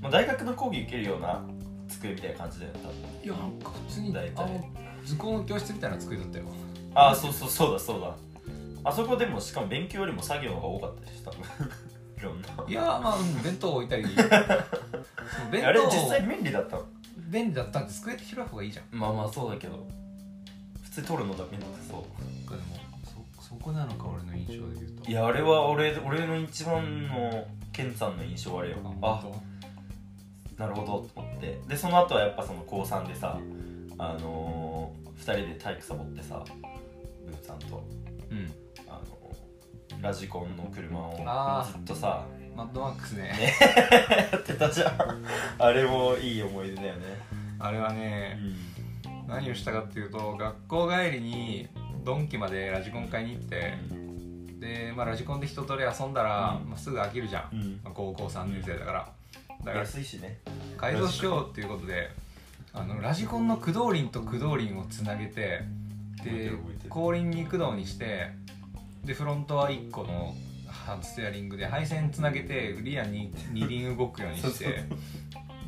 [0.00, 1.42] もう大学の講義受けるような
[1.88, 2.96] 机みたいな感じだよね多分。
[3.22, 4.70] いやなんか普通に大体。
[5.04, 6.44] 図工の教室みたいな机だったよ。
[6.94, 8.14] ああそうそうそうだそうだ
[8.84, 11.40] あそこでもしかも勉強よりも作業が多かったし多分。
[12.16, 14.04] いろんないやまあ、うん、弁当置いたり。
[14.04, 14.10] そ
[15.44, 16.84] の弁あれ実当際便利だったの？
[17.28, 18.98] 便利だったんで机って広い方がいいじゃん。
[18.98, 19.86] まあまあそうだけど。
[20.82, 21.98] 普通に取るのだめだってそう。
[22.22, 22.78] なんかでも
[23.40, 25.10] そそこなのか俺の印象で言うと。
[25.10, 28.76] いやあれは俺俺の一番のケンさんの印象あれよ。
[29.02, 29.42] あ本
[30.56, 31.60] なるほどと思って。
[31.66, 33.38] でその後はやっぱその高3でさ
[33.98, 36.44] あのー、2人で体育サボってさ
[37.26, 37.66] ブーさんと。
[37.70, 37.84] 当
[38.30, 38.63] うん
[40.04, 41.16] ラジコンの車を。
[41.66, 42.26] ずっとさ。
[42.54, 43.32] マッドマックスね。
[44.30, 45.24] やってたじゃん。
[45.58, 47.00] あれもいい思い出だよね。
[47.58, 49.26] あれはうねん。
[49.26, 51.68] 何をしたかっていうと学校帰りに
[52.04, 53.78] ドンキまでラジコン買いに行って
[54.60, 56.68] で、まあ、ラジコンで一通り遊んだら、うん。
[56.68, 57.80] まあ、すぐ飽きるじゃん、うん。
[57.82, 59.08] まあ、高校3年生だから。
[59.60, 60.38] だから安いしね。
[60.76, 62.10] 改造しようっていうことで
[62.74, 65.62] あのラジコンの駆動輪と駆動輪をつなげて
[66.22, 66.52] で
[66.90, 68.32] 後輪に駆動にして
[69.04, 70.34] でフロントは1個の
[70.66, 74.84] ハステアリングで配線つなげてリアに二輪動くようにして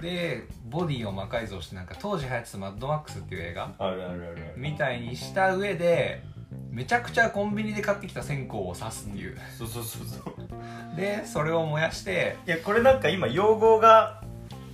[0.00, 4.54] でボディを魔改造してなんか当時流行ってた「マッドマックス」っていう映画あるあるあるある。
[4.56, 6.22] みたいにした上で
[6.70, 9.38] めちゃくちゃコンビニで買ってきた線香を刺すっていう。
[9.56, 10.96] そうそうそうそう。
[10.96, 14.22] でそれを燃やしていやこれなんか今用語が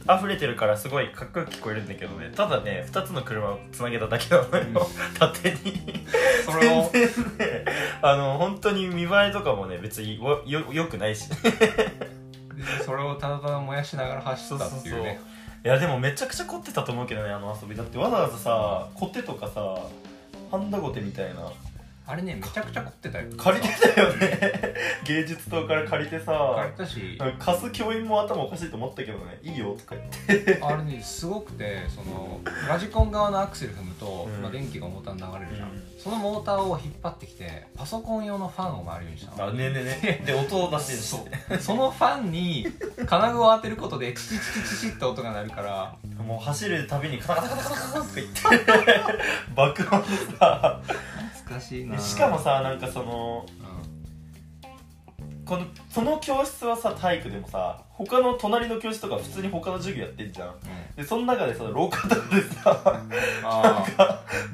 [0.04, 2.30] 溢れてるからすごいかっこよく聞こえるんだけどね。
[2.34, 4.86] ただね2つの車をつなげただけなのよ、
[5.18, 6.04] 縦に。
[6.44, 6.90] それを？
[6.92, 7.64] 全然ね
[8.02, 11.28] あの本当に見栄えとかもね別によよよくないし。
[11.28, 11.36] で
[12.84, 15.20] それをただただ燃やしながら走ったっていうね。
[15.64, 17.76] いやでもめちゃくちゃ凝ってたと思うけどねあの遊び。
[17.76, 19.78] だってわざわざさコテとかさ
[20.50, 21.50] ハンダゴテみたいな
[22.04, 23.30] あれねめちゃくちゃ凝ってたよ。
[23.36, 24.74] 借りてたよね。
[25.06, 27.18] 芸術棟から借りて借さりたし。
[27.38, 29.38] 貸す教員も頭おかしいと思ったけどね。
[29.42, 30.58] いいよとか言って。
[30.60, 34.42] あれねすごくてそのラジコン側のアクセル踏むと、うん。
[34.42, 35.82] まあ、電気がモーターに流れるじゃん、うん。
[35.96, 39.48] そのモーターを引っ張ってきてパソコン用のファンを回るようにしたの。
[39.50, 40.26] あねえねえねえ。
[40.26, 41.58] で音を出してるしそう。
[41.58, 42.66] そのファンに
[43.06, 45.96] 金具を当てることでチチチチチチって音が鳴るから。
[46.22, 48.42] もう走るたびにカタカタカタカタカタとか言って。
[49.54, 50.80] 爆音でさ
[51.52, 51.98] 懐かしいな。
[51.98, 53.62] しかもさなんかそのう
[55.44, 60.48] このその教室はさ体育でもさ他の隣の教室とか普通に他の授業やってんじゃん。
[60.48, 60.58] ん、うん、
[60.96, 63.02] でその中でさ廊下とかでさ
[63.44, 63.84] あ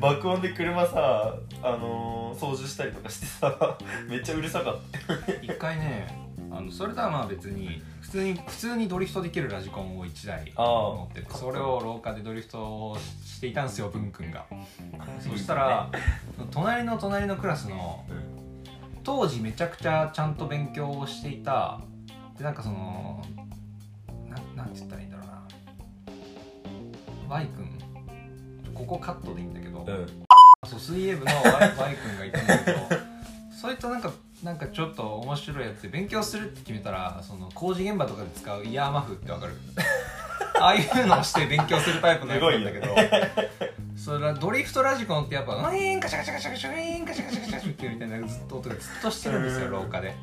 [0.00, 12.98] 爆音で車さあのー、操縦したりとかしてさ めっちゃうるさかっー一回ねあのそれとはまあ別に普通に普通にドリフトできるラジコンを1台持っててそれを廊下でドリフトを
[13.38, 14.46] していたんですよ文君が。
[15.20, 15.88] そしたら
[16.50, 18.14] 隣の隣のクラスのた、
[19.04, 21.80] 当時めちゃくちゃちゃんと勉強をしていた
[22.36, 23.24] でなんかその
[24.28, 25.46] ななんて言ったらいいんだろうな。
[27.36, 27.78] Y 君。
[28.74, 30.06] ここカットでいいんだけど、うん。
[30.66, 31.44] そう水泳部の Y,
[31.78, 32.78] y 君がいたんだけど
[33.60, 34.10] そいつとなんか
[34.42, 39.54] なんかちょっと面白いやつで勉強するって決めたらその工事現場とかで使うイヤーマフってわかる？
[40.60, 42.94] ああいうのをして勉強するタイプのやつなんだけど
[43.96, 50.14] それはドリフトラジコンってやっぱウィーンカシャカシャカシャカシャウィーンカシャカシャカシャってみたいなずっと音がずっとしてるんですよ廊下で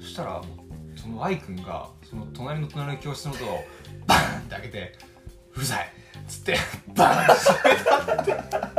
[0.00, 0.40] そしたら
[0.96, 3.64] その Y 君がその隣の隣の教室のドアを
[4.06, 4.98] バーンって開けて
[5.54, 5.86] 「うるさい!」
[6.18, 6.56] っつって
[6.94, 8.77] バーンって閉めたって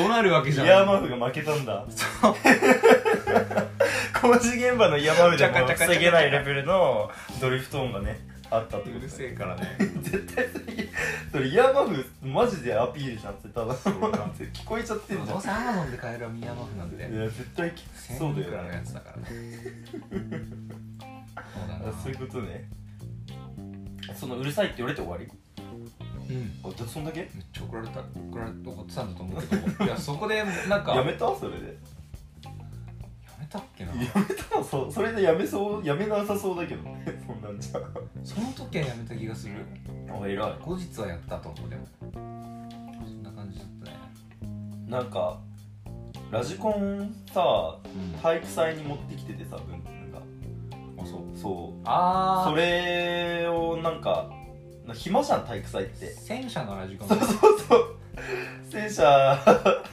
[0.00, 1.84] どうなるわけイじゃないヤーマフが負けたんだ。
[4.20, 7.10] 工事現場のイヤーマフでも防げないレベルの
[7.40, 9.76] ドリフト音がねあったってことうるせえからね。
[10.02, 10.64] 絶対それ
[11.32, 15.28] それイヤーマフマジでアピールじゃんってただうだ聞こえちゃってんじゃん。
[15.28, 16.96] どうせアマゾンで買えるミヤマフなんて。
[16.96, 19.24] いや絶対き1000そうだよねやつだからね。
[20.10, 21.88] そうだな。
[21.88, 22.68] あそういうことね。
[24.14, 25.28] そのうるさいって言われて終わり？
[26.30, 26.70] うん。
[26.70, 27.20] あでそんだけ？
[27.20, 29.84] めっちゃ怒られた怒られて怒ってたんだと思うけど。
[29.84, 31.34] いやそこでなんかやめた？
[31.34, 31.66] それで。
[32.44, 32.50] や
[33.38, 33.92] めたっけな。
[33.92, 34.58] やめた？
[34.58, 37.04] のそそれでやめそうやめなさそうだけどね。
[37.26, 37.80] そんなんじゃ。
[38.24, 39.54] その時はやめた気がする
[40.08, 40.58] あ偉い。
[40.60, 41.86] 後日はやったと思うでも。
[42.00, 43.96] そんな感じだったね。
[44.88, 45.38] なんか
[46.30, 48.20] ラジコンさうん。
[48.20, 50.18] 体育祭に持ってきててさ文君が
[51.02, 51.20] あそう。
[51.36, 51.80] そう。
[51.84, 54.39] ああそれをなんかな
[54.94, 56.06] 暇じゃん体育祭って。
[56.12, 57.08] 戦車のラジコン。
[57.08, 57.96] そうそうそう。
[58.70, 59.38] 戦車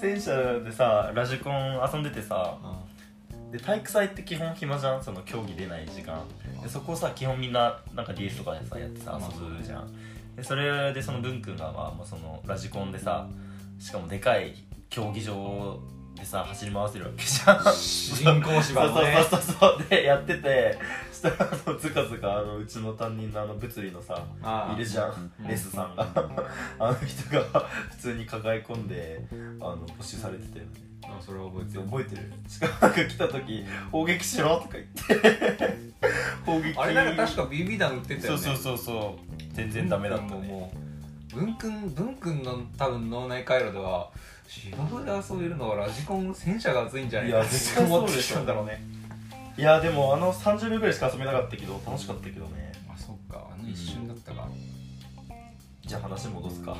[0.00, 2.56] 戦車でさラジコン遊んでてさ
[3.50, 5.02] で体育祭って基本暇じゃん？
[5.04, 6.20] その競技出ない時間。
[6.62, 9.92] でそこをさ基本みんななんか DS とかでさやってさ遊ぶじゃん。
[10.36, 13.26] でそれでその文君がまあもうそのラジコンでさ
[13.78, 14.54] しかもでかい
[14.90, 15.80] 競技場
[16.16, 17.58] でさ走り回せるわけじゃん。
[17.62, 19.16] 人工芝のね。
[19.30, 19.88] そうそうそうそう。
[19.88, 20.78] でやってて
[21.12, 25.32] したらあのずかずかあのうちの担任のあの物理のさあいるじゃん。
[25.40, 25.48] うん。
[25.48, 26.06] レスさんが。
[26.78, 27.60] あの人が
[27.90, 29.24] 普通に抱え込んで
[29.60, 30.70] あの募集されてたよね
[31.04, 31.84] あそれは覚えてる。
[31.84, 32.32] 覚えてる。
[32.48, 35.96] しかもなんか来た時「砲撃しろ」とか言って。
[36.44, 36.78] 砲撃。
[36.78, 38.38] あれなんか確か BB 弾売ってたよね。
[38.38, 39.54] そうそうそうそう。
[39.54, 40.72] 全然ダメだったね。
[41.34, 44.10] 文君文君の多分脳内回路では
[44.48, 48.34] 芝生で遊べるのはラジコン戦車が熱いんじゃないかっていや絶対思ってそうでしょ。
[48.34, 48.82] きたんだろうね。
[49.58, 52.72] いやでもあの30秒ぐらいしか遊べなかったけど楽しかったけどね。
[52.92, 53.48] あそっか。
[53.52, 54.48] あの一瞬だったか、
[55.84, 56.76] じゃあ話戻すか。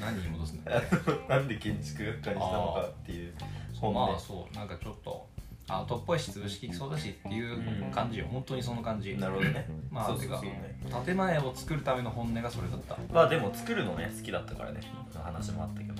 [0.00, 1.28] 何に戻すんだっけ？
[1.32, 3.34] なんで建築学科にしたのかっていう。
[3.80, 5.28] 本まあでそうなんかちょっと
[5.68, 9.16] アートっぽいし潰しきそうだしっていう感じよ、本当にその感じ。
[9.16, 9.66] なるほどね。
[9.90, 10.42] まあそうそうそう。
[10.44, 12.96] ね建前を作るための本音がそれだった。
[13.12, 14.80] まあでも作るのね好きだったからね。
[15.24, 15.94] 話もあったけど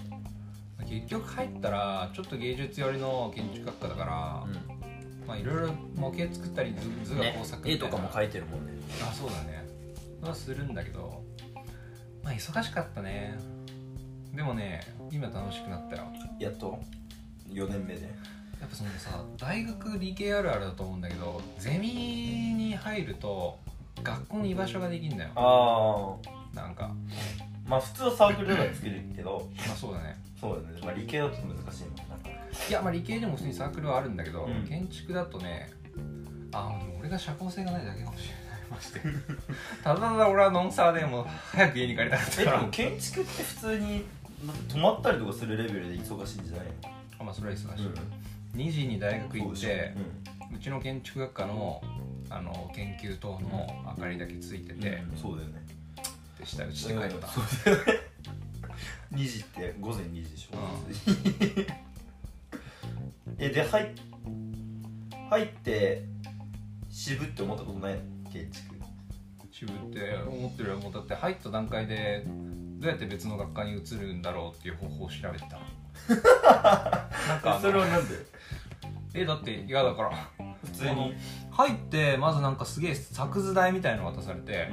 [0.93, 4.47] 結局入ったらちょっと芸術寄りの建築学科だから、
[5.27, 7.37] まあいろいろ模型作ったり図図画ね。
[7.39, 8.73] 工作みたいな、絵とかも描いてるもんね。
[9.03, 9.67] あそうだね。
[10.21, 11.23] はするんだけど
[12.23, 13.39] まあ忙しかったね。
[14.35, 16.05] でもね今楽しくなったよ。
[16.39, 16.79] やっと
[17.51, 18.03] ？4年目で？
[18.61, 23.59] やっぱそのさ大学理系あるあるだと思うんだけどゼミに入ると
[24.03, 25.31] 学校に居場所ができるんだよ。
[25.35, 26.17] あ
[26.55, 26.95] あなんか
[27.67, 30.17] まあ普通はサークルとか作るけどまあそうだね。
[30.41, 30.81] そうだね。
[30.83, 32.03] まあ理系だと難しいもんな。
[32.69, 34.67] いやまあ理系でも普通にサークルはあるんだけど、うん。
[34.67, 35.71] 建築だとね
[36.53, 38.43] あでも俺が社交性がないだけかもしれない。
[38.71, 39.01] まして
[39.85, 42.57] ただただ俺はノンサーでもう早く家に帰りたかったから。
[42.57, 44.05] えでも建築って普通に
[44.69, 46.67] 泊まったりとかするレベルで忙しいんじゃない
[47.21, 47.93] あまあそれは忙しい、の
[48.57, 49.95] 2時に大学行ってそうで
[50.55, 51.81] うちの建築学科の
[52.29, 55.19] あの研究棟の明かりだけついてて、うん。
[55.19, 55.62] そうだよね
[56.43, 57.65] で下打ちで帰った、うんそう。
[57.65, 57.93] だよね
[59.13, 60.57] 2時って午前2時でしょ、
[63.39, 63.89] えで入っ
[65.31, 66.03] 入って
[66.89, 68.75] 渋って思ったことないの建築
[69.51, 70.77] 渋って思ってるよ。
[70.79, 75.59] もうだって入った段階でどうやって別の学科に移るんだろうっていう方法を調べてた。
[77.29, 78.15] なんかあのそれはなんで？
[79.15, 80.31] えだって嫌だから
[80.65, 81.15] 普通に。
[81.51, 84.71] 入ってまずなんかすげえ作図台みたいの渡されて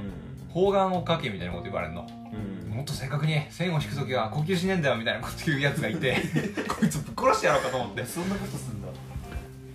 [0.50, 2.08] 方眼を描けみたいなこと言われるの。
[2.32, 6.16] うん、もっと正確に線を引く時は呼吸しねえんだよみたいなこと言うやつがいて
[6.68, 8.06] こいつぶっ殺してやろうかと思って。
[8.06, 8.88] そんなことすんだ。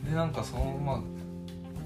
[0.09, 1.03] でなんかそのま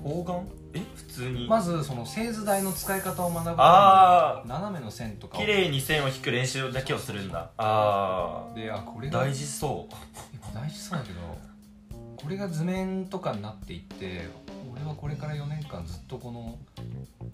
[0.03, 0.83] 方眼え？
[0.95, 1.47] 普通に。
[1.47, 5.41] あまずその製図台の使い方を学ぶあ斜めの線とかを。
[5.41, 7.51] 綺麗に線を引く練習だけをするんだ。
[7.57, 9.95] あであこれあが大事そう。
[10.55, 11.19] 大事そうだけど
[12.17, 14.29] これが図面とかになっていって
[14.73, 16.59] 俺はこれから4年間ずっとこの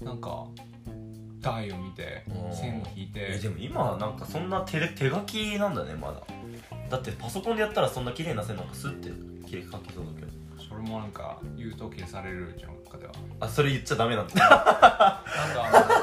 [0.02, 0.46] なんか
[1.44, 2.56] 台を見てうん。
[2.56, 3.20] 線を引いて。
[3.34, 6.20] えでも今はなんかそんな手で手書きなんだねまだ。
[6.90, 9.10] だってパソコンでやったらそんな綺麗な線なんかスッて
[9.48, 10.32] 綺麗に書けそうだけど。
[10.68, 13.12] それもなんか言うと消されるうちの中では。
[13.40, 14.34] あそれ言っちゃダメなんだ。
[14.34, 15.22] なんか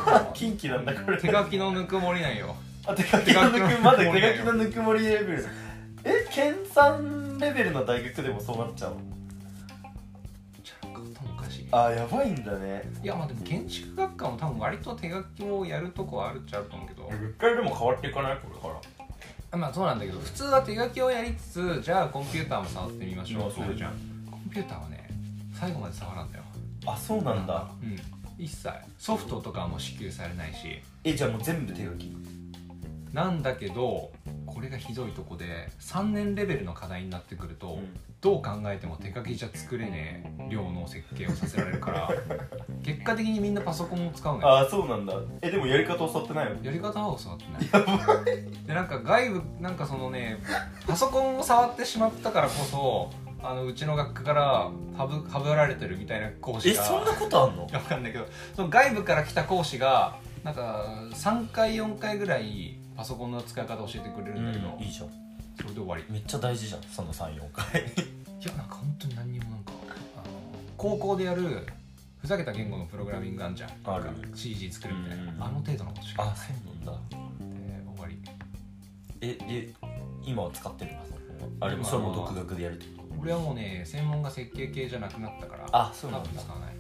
[0.08, 1.18] あの 近畿なんだこれ。
[1.18, 2.56] 手書きのぬくもりなんよ。
[2.86, 4.06] あ手書きのぬくまだ手
[4.38, 5.46] 書きのぬくもりレベル。
[6.04, 9.11] え研鑽レベルの大学でもそうなっちゃうの？
[11.72, 12.84] あやばいんだね。
[13.04, 17.10] いやまあでも建築学科も多分割と手書きをやるとこはあるっちゃあると思うけど。
[17.10, 18.68] 一回でも変わっていかないこれか
[19.52, 21.42] らまあそうなんだけど普通は手書きをやりつ
[21.80, 23.42] つじゃあコンピューターも触ってみましょう。
[23.42, 23.94] まあそうじゃん。
[24.30, 25.10] コンピューターはね
[25.54, 26.44] 最後まで触らんだよ。
[26.86, 27.68] あそうなんだ。
[27.82, 27.98] うん。
[28.44, 28.70] 一切。
[28.98, 30.82] ソフトとかも支給されないし。
[31.04, 32.16] えじゃあもう全部手書き
[33.14, 34.12] なんだけど
[34.46, 38.00] これがひどいとこで3年レベルの課題になってくると、うん。
[38.22, 42.08] どう考えても手書きじゃ作れねえ量の設計をさせられるから
[42.86, 44.58] 結果的にみんなパソコンを使うのよ。
[44.60, 45.16] あそうなんだ。
[45.42, 46.64] えでもやり方教わってないの？
[46.64, 47.46] やり方は教わって
[47.76, 48.46] ない。
[48.68, 50.38] でなんか外部なんかそのね
[50.88, 53.10] パソコンを触ってしまったからこそ
[53.42, 54.72] あのうちの学科からは
[55.08, 57.64] ぶはぶられてるみたいな講師がえそんなことあんの？
[57.64, 60.86] わかんないけどその外部から来た講師がなんか
[61.16, 65.10] 3回4回ぐらいパソコンの使い方を教えてくれるんだけど、いいじゃん。
[65.60, 66.04] それで終わり。
[66.08, 67.82] めっちゃ大事じゃんその34回。
[67.82, 69.72] いやなんか本当に何にもなんか
[70.18, 70.24] あの
[70.78, 71.66] 高校でやる
[72.20, 73.72] ふざけた言語のプログラミングあんじゃん。
[73.86, 74.12] ある。
[74.36, 76.26] CG 作るみたいな、うんあの程度のことしか。
[76.26, 77.18] ないそうなんだ。
[77.18, 78.20] で終わり。
[79.22, 79.74] えで
[80.24, 81.66] 今は使ってるパソコンは。
[81.68, 83.20] あれもそれも独学でやるってこと？
[83.20, 86.30] 俺はもうね専門が設計系じゃなくなったからあそうなんだ。
[86.30, 86.76] 多分使わない。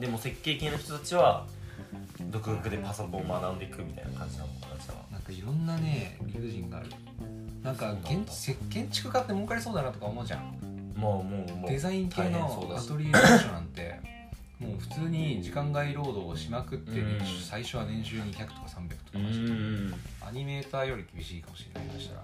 [0.00, 1.44] でも設計系の人たちは
[2.30, 4.48] 独学でパソコンを学んでいくみたいな感じなの？
[5.46, 6.90] ろんなね理不尽がある。
[7.62, 10.56] なんか建築家って儲かりそうだなとか思うじゃん。
[10.96, 14.00] まあもうもうデザイン系のアトリエ事務所なんて
[14.58, 19.94] もう普通に時間外労働をしまくって年う最初は年収200とか300とかうましてん
[20.26, 22.22] アニメーターより厳しいかもしれないとしたら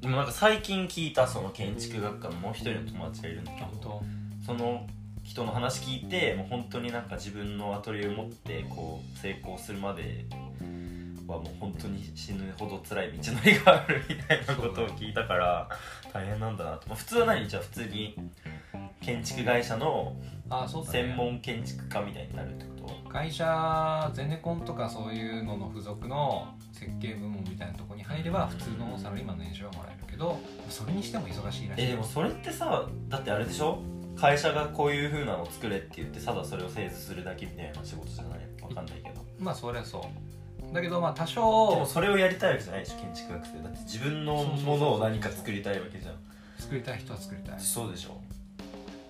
[0.00, 4.02] でもなんか最近聞いたその建築学科のもう一人の友達がいるんだけど
[4.46, 4.86] その
[5.22, 10.24] 人の話聞いてもう本当になんか自分のアトリエを持ってこう成功するまで
[11.32, 15.68] はもう本当に死ぬほど辛い道のりがあるみたいなことを聞いたから
[16.12, 17.48] 大変なんだなと、まあ、普通は何？
[17.48, 18.16] じゃあ普通に
[19.00, 20.16] 建築会社の
[20.50, 20.98] あそうだね。
[21.08, 23.10] 専門建築家みたいになるってこと？
[23.10, 30.38] 会社ゼネコンとかそういうのの付属の設計部門みたいなところに入れば普通のサラリーマンの年収はもらえるけど
[30.70, 31.84] それにしても忙しいらしい。
[31.84, 33.78] えでもそれってさだってあれでしょ？
[34.16, 38.40] 会社がこういう風なの作れって言ってただそれを製図するだけみたいな仕事じゃない？
[38.62, 39.24] わかんないけど。
[39.38, 40.02] まあそれはそう
[40.72, 43.62] だけどまあ多で少もそれをやりたいわけじゃないでしょ建築学生。
[43.62, 46.14] だって自分のものを何か作りたいわけじゃん。
[46.58, 47.60] 作りたい人は作りたい。
[47.60, 48.20] そうでしょ。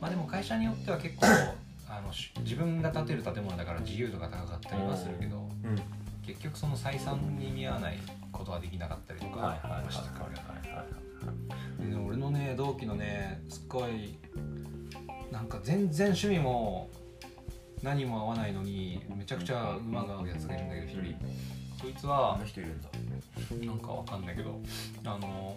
[0.00, 1.26] まあでも会社によっては結構
[1.90, 5.76] あのし自分が建てる建物だから自由度が高かったりはするけどうん。
[6.24, 7.98] 結局その採算に見合わない
[8.30, 11.90] ことはできなかったりとかはいはいはいしてくるはいはい。
[11.90, 14.18] で俺のね同期のねすっごい
[15.32, 16.90] なんか全然趣味も
[17.82, 21.14] 何も合わないのにめちゃくちゃ馬が合うやつがいるんだけど一人
[21.80, 22.88] そいつはの人いるんだ
[23.66, 24.60] なんかわかんないけど
[25.04, 25.56] あの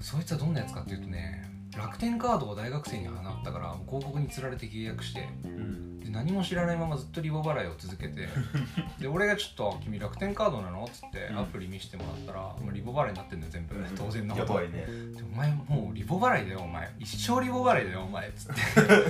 [0.00, 6.00] そいつはどんなやつかっていうとね楽天カードを大学生に放ったから広告につられて契約してうん。
[6.00, 8.28] で何も知らないままずっとリボ払いを続けて
[9.00, 11.38] で俺がちょっと「君楽天カードなの?」っつってうん。
[11.40, 13.74] アプリ見せてもらったら、もうリボ払いになってんだよ全部。
[13.96, 14.52] 当然のこと。
[14.54, 14.86] やばいね。
[14.86, 16.90] でお前もうリボ払いだよお前。
[16.98, 18.28] 一生リボ払いだよお前。
[18.28, 18.54] っつっ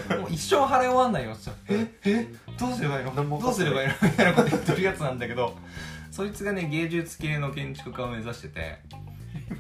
[0.09, 0.15] て。
[0.17, 1.33] もう一生払い終わんないよ。
[1.33, 1.89] っつったら「え？
[2.05, 2.27] え？
[2.59, 3.15] どうすればいいの？
[3.41, 5.57] どうすればいいの?」みたいなこと言ってるやつなんだけど。
[6.11, 8.79] そいつがね芸術系の建築家を目指してて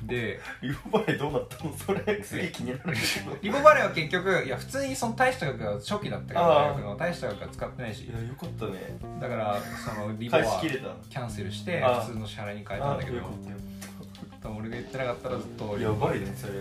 [0.03, 1.73] でリボバレどうなったの？
[1.77, 2.95] それすげえ気になる
[3.43, 8.05] リボ払いは結局いや普通にその大した額が初期だったから大学の大した額は使ってないし。
[8.05, 8.99] いやよかったね。
[9.21, 10.61] だからそのリボは
[11.09, 13.17] キャンセルして普通の支払いに変えたんだけど。
[13.19, 13.57] よかったよ。
[14.43, 16.53] 多分俺が言ってなかったらずっとやばいねそれ。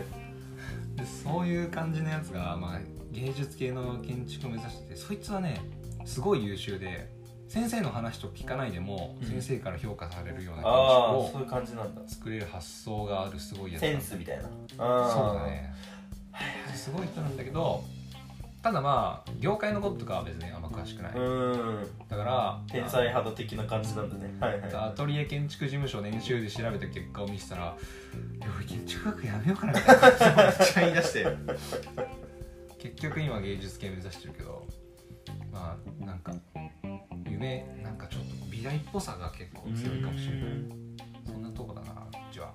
[0.96, 2.80] でそういう感じのやつが、まあ、
[3.12, 5.62] 芸術系の建築を目指しててそいつはね
[6.06, 7.10] すごい優秀で
[7.48, 9.28] 先生の話と聞かないでも、うん。
[9.28, 12.02] 先生から評価されるような建ああそういう感じなんだ。
[12.08, 14.44] 作れる発想があるすごいやつセンスみたいな。
[14.44, 15.74] そうだね。
[16.76, 17.84] すごい人なんだけど
[18.62, 21.88] ただまあ業界のこととかは別にあんま詳しくない、うん。
[22.10, 24.36] だから天才肌的な感じなんだね。
[24.40, 27.78] はいはいアトリエ建築事務所年収で調べた結果を見せたら
[28.38, 31.26] 「いや俺建築学やめようかな」みたいなことめっちゃ言い出して。
[32.80, 34.68] 結局今芸術系目指してるけど
[35.52, 36.36] まあなんか
[37.36, 40.42] 夢なんかちょっと美大っぽさが結構強いかもしれない。
[41.26, 42.54] そんなとこだなうちは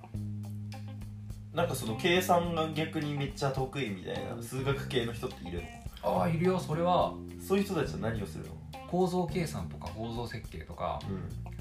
[1.53, 5.61] なんかその計算が逆にめっちゃ得意みたいな数学系の人っている
[6.01, 7.13] ああいるよそれは。
[7.13, 8.55] のそういう人たちは何をするの？
[8.89, 10.99] 構造計算とか構造設計とか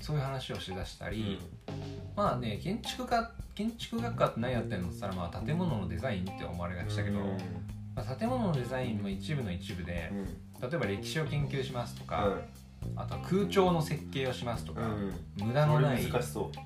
[0.00, 1.38] そういう話をしだしたり、
[2.16, 7.18] まあね建築家建築学科って何やってんのって言ったら、まあ、建物のデザインって思われがちだけど、
[7.94, 10.70] まあ、建物のデザインの一部の一部でうん。
[10.70, 12.40] 例えば歴史を研究しますとか、うん
[12.96, 15.46] あとは空調の設計をしますとか、うん。
[15.46, 16.58] 無駄のない難しそう。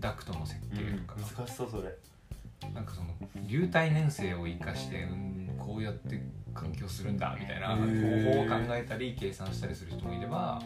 [0.00, 1.94] ダクトの設計とか、難しそうそれ。
[2.72, 3.08] なんかその
[3.46, 6.22] 流体粘性を生かして、うん、こうやって
[6.54, 10.62] 環境するんだみたいな方法を考えたり計算したりする人もいれば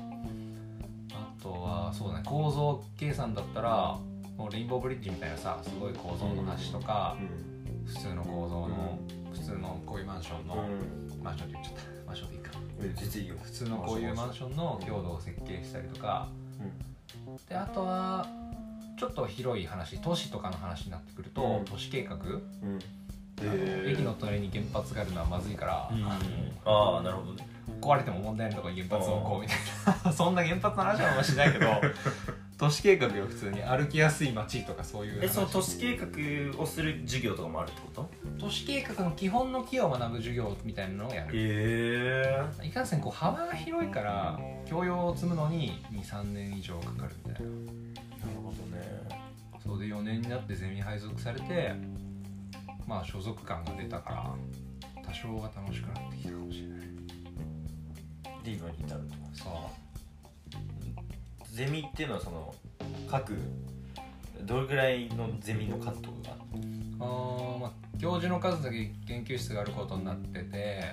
[1.12, 3.98] あとはそうだね構造計算だったら
[4.36, 7.16] もうレインボーブリッジみたいなさすごい構造の橋とか、
[7.84, 8.98] 普通の構造の、
[9.32, 11.22] 普通のこういうマンションの、うん。
[11.24, 12.52] マンションって言っちゃったマンションでいいか。
[12.80, 16.28] うん全然いいよ普通のこういうマンションの強度を設計したりとか。
[17.48, 18.26] であとは
[18.98, 21.64] ちょっと広い話都市とかの話になってくると、うん。
[21.64, 22.78] 都市計画、うん。
[23.40, 26.04] あの駅の隣に原発があるのはまずいから、うん。
[26.04, 26.18] あ
[26.64, 27.46] ああなるほどね。
[27.68, 29.56] の壊れても問題ないところに原発を置こうみたい
[30.04, 30.12] な。
[30.12, 31.66] そんな原発の話はあんましないけど
[32.58, 38.10] 都市計画よ普通に歩きやすい街とかそういう話えその都市計画をする授業とかもあるってこと？
[38.40, 41.28] 都市計画の基本の木を学ぶ授業みたいなのをやる。
[41.34, 42.66] へえ。
[42.66, 47.48] いかんせんこう幅が広いから教養を積むのに23年以上かかるみたいな。
[47.48, 47.60] なる
[48.42, 49.08] ほどね。
[49.62, 51.74] そうで4年になってゼミ配属されて
[52.86, 54.34] まあ所属感が出たから
[55.02, 56.78] 多少は楽しくなってきたかもしれない。
[58.42, 59.14] で今に至ると。
[59.32, 59.52] そう
[61.58, 62.54] ゼミっていうのはその
[63.10, 63.36] 各
[64.42, 66.36] どれぐらいのゼミのカットが？
[67.00, 70.84] あーまあ教授の数だけ研究室があることになってて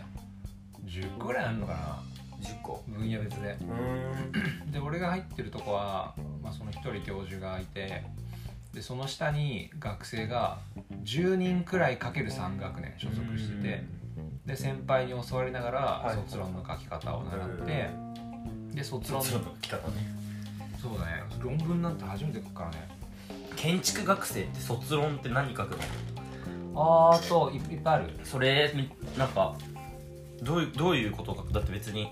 [0.88, 2.04] 10個ぐらいあるのかな。
[2.42, 2.84] 10個？
[2.88, 3.56] 分野別で。
[3.62, 4.72] うん。
[4.72, 8.02] で俺が入ってるとこは、まあ、その1人教授がいて
[8.74, 10.58] でその下に学生が
[11.04, 13.84] 10人くらいかける3学年所属してて
[14.48, 17.90] で先輩に教わりながらい卒論の書き方を習って
[18.74, 20.15] で卒論卒論の書き方ね
[20.88, 21.24] そうだね。
[21.42, 22.88] 論文なんて初めて書くからね。
[23.56, 25.78] 建築学生って卒論って何書くの？
[26.76, 28.20] あーといいっぱいある。
[28.24, 29.56] それみなんか
[30.44, 31.54] どういうどういうことを書く？
[31.54, 32.12] だって別に、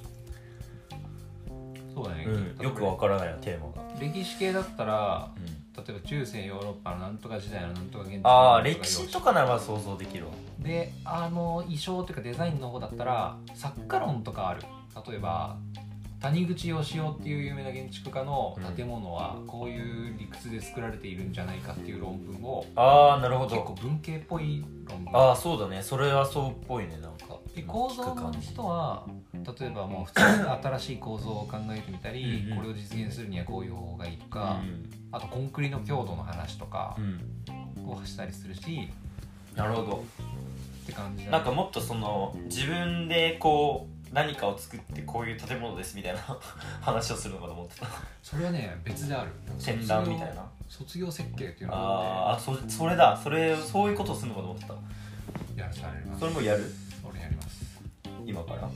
[1.94, 5.30] そうだね、うん、よくわからないよテーマが、歴史系だったら
[5.78, 10.32] 例えば中世ヨーロッパのなんとか時代のなんとか現地ああ歴史とかならば想像できるわ。
[10.60, 14.64] であの衣装というかデザインの方だったら作家論とかある。
[15.08, 15.58] 例えば
[16.24, 25.14] 谷口義雄っていう有名な建築家の建物はこういう理屈で作られているんじゃないかっていう論文をああなるほ結構ど文系っぽい論文。
[25.14, 25.84] ああそうだね。
[25.84, 27.38] それはそうっぽいねなんか。
[27.54, 32.58] で構造の人は例えばもう普通に新しい構造を考えてみたりうんうん。
[32.58, 34.62] これを実現するにはこういう方法がいいとか、
[35.12, 37.08] あとコンクリの強度の話とかうん、う
[37.82, 38.90] んをしたりするし
[39.56, 40.04] なるほど。
[40.84, 46.20] って感じなんかもっとその自分でこう何かを作ってこういう建物ですみたいな
[46.82, 47.88] 話をするのかと思ってた。
[48.22, 49.32] それはね別である。
[49.60, 50.48] 展覧みたいな？
[50.70, 51.80] 卒業設計っていうのが
[52.32, 53.20] あーあそそれだ。
[53.22, 54.74] それそういうことをするのかと思ってた。
[55.56, 56.64] やらされますそれもやる
[57.04, 57.82] 俺やります。
[58.26, 58.70] 今から？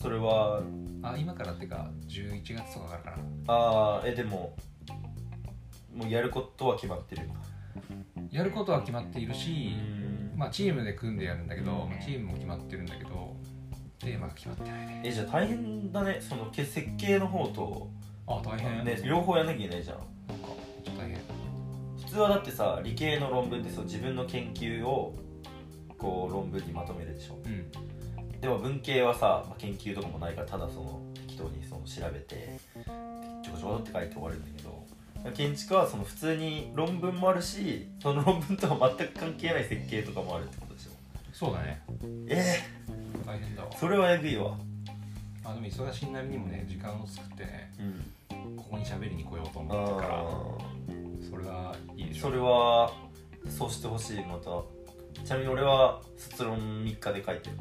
[0.00, 0.60] それは？
[1.02, 3.10] あ今からっていうか11月とかからか
[3.46, 3.54] な。
[3.54, 4.56] ああえでも
[5.94, 7.22] もうやることは決まってる。
[8.30, 10.32] やることは決まっているし、ん。
[10.36, 13.29] まあチームで組んでやるんだけど、まあチームも決まってるんだけど
[14.00, 15.02] テーマが決まってないね。
[15.04, 16.18] えじゃあ大変だね。
[16.20, 17.88] そのけ設計の方と、
[18.26, 18.84] あ大変。
[18.84, 19.98] ね、両方やんなきゃいけないじゃん。
[19.98, 20.48] なんか
[20.84, 21.18] ちょっと大変。
[21.98, 25.14] 普通はだってさ理系の論文ってそう自分の研究を
[25.96, 27.38] こう論文にまとめるでしょ。
[27.44, 27.70] うん。
[28.40, 32.58] でも文系はさ、まあ、研究とかもないからただその適当にその調べて
[33.44, 40.66] ちょこちょこって書いて終わるんだけど建築はその普通に論文もあるしその論文とは全く関係ない設計とかもあるってこ
[41.40, 41.80] そうだね。
[42.28, 42.58] え
[43.24, 43.70] 大変だわ。
[43.70, 44.58] ー、それはえぐいわ。
[45.42, 48.56] あでも忙しいなりにもね時間を作ってねうん。
[48.58, 52.92] ここに喋りに来ようとあ思ってるからーそれはいいでしょそれは
[53.48, 54.50] そうしてほしいまた。
[55.24, 57.56] ちなみに俺は卒論3日で書いてる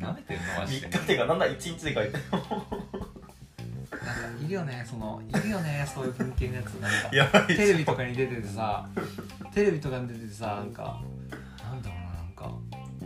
[0.00, 0.88] なめてんのマジで。
[0.88, 2.66] 3日っていうかなんだ1日で書いてるなんか
[4.42, 6.66] いるよねそのいるよねそういう文系のやつ。
[6.76, 8.88] なんか やばいテレビとかに出ててさ
[9.52, 11.02] テレビとかに出ててさなんか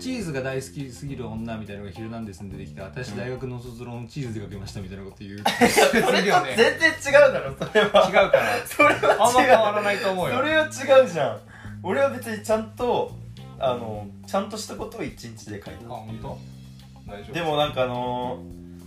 [0.01, 5.39] チーズが大好きすぎる女みたいなのが「ヒルナンデス」に出てきて私大学の卒論チーズで書きましたみたいなこと言う。
[5.69, 8.09] それいるよね全然違うだろそれは。
[8.09, 8.93] 違うかなそれは。
[8.95, 11.41] 違うあんま変わらないと思うよそれは違うじゃん。
[11.83, 13.15] 俺は別にちゃんと
[13.59, 16.39] あのちゃんとしたことを1日で書いあ本当？
[17.07, 17.27] 大丈夫？
[17.27, 18.43] たでもなんかあの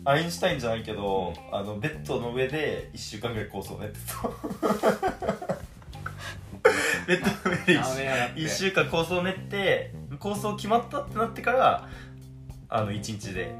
[0.05, 3.99] アインシュタインじゃないけど、あのベッドの上で1週間ぐらい構想練って
[5.47, 5.62] た
[7.07, 8.39] ベッドの上でダメやだって。
[8.39, 11.87] 1週間構想練って構想決まったってなってから
[12.69, 13.53] あの1日で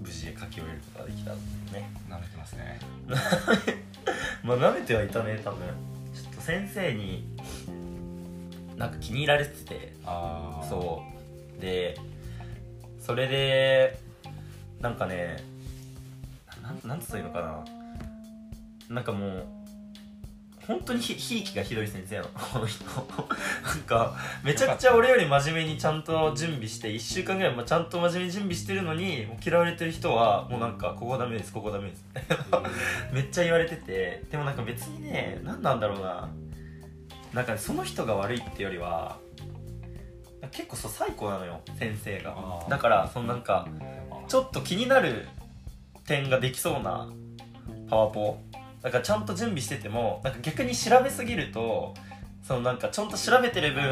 [0.00, 1.90] 無事書き終えることができたね。
[2.08, 2.80] なめてますね。
[4.42, 5.66] まあ舐めてはいたね多分。
[6.14, 7.36] ちょっと先生に
[8.76, 9.92] なんか気に入られてて。
[10.04, 11.02] ああそ
[11.58, 11.60] う。
[11.60, 11.98] で
[13.00, 13.98] それで
[14.80, 15.42] なんかね
[16.62, 18.94] なんなんつったらいいのかな。
[18.94, 19.46] なんかもう
[20.68, 22.84] 本当にひひいきがひどい先生なの この人。
[22.84, 24.14] なんか
[24.44, 32.04] めちゃくちゃ俺より真面目にちゃんと準備して1週間ぐらいまあちゃんと真面目に準備してるのにもう嫌われてる人はもうなんかここダメですここダメです。
[33.12, 36.28] めっちゃ言われててでもなんか別にね何なんだろうな。
[37.32, 39.16] なんかねその人が悪いってよりは
[40.50, 42.34] 結構そう最高なのよ先生が。
[42.68, 43.66] だからそのなんか
[44.28, 45.28] ちょっと気になる
[46.04, 47.08] 点ができそうな
[47.88, 48.38] パワポ
[48.88, 51.92] だからちゃんと準備しててもなんか逆に調べすぎると
[52.42, 53.82] そのなんかちゃんと調べてる分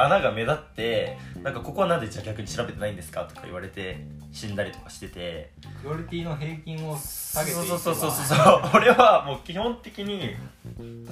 [0.00, 5.52] 穴が目立ってなんかここはなんでじゃあ逆に調べてないんですかとか言われて死んだりとかしてて。
[5.82, 8.36] クオリティの平均を下げていそうそうそうそうそう。
[8.74, 10.18] 俺はもう基本的に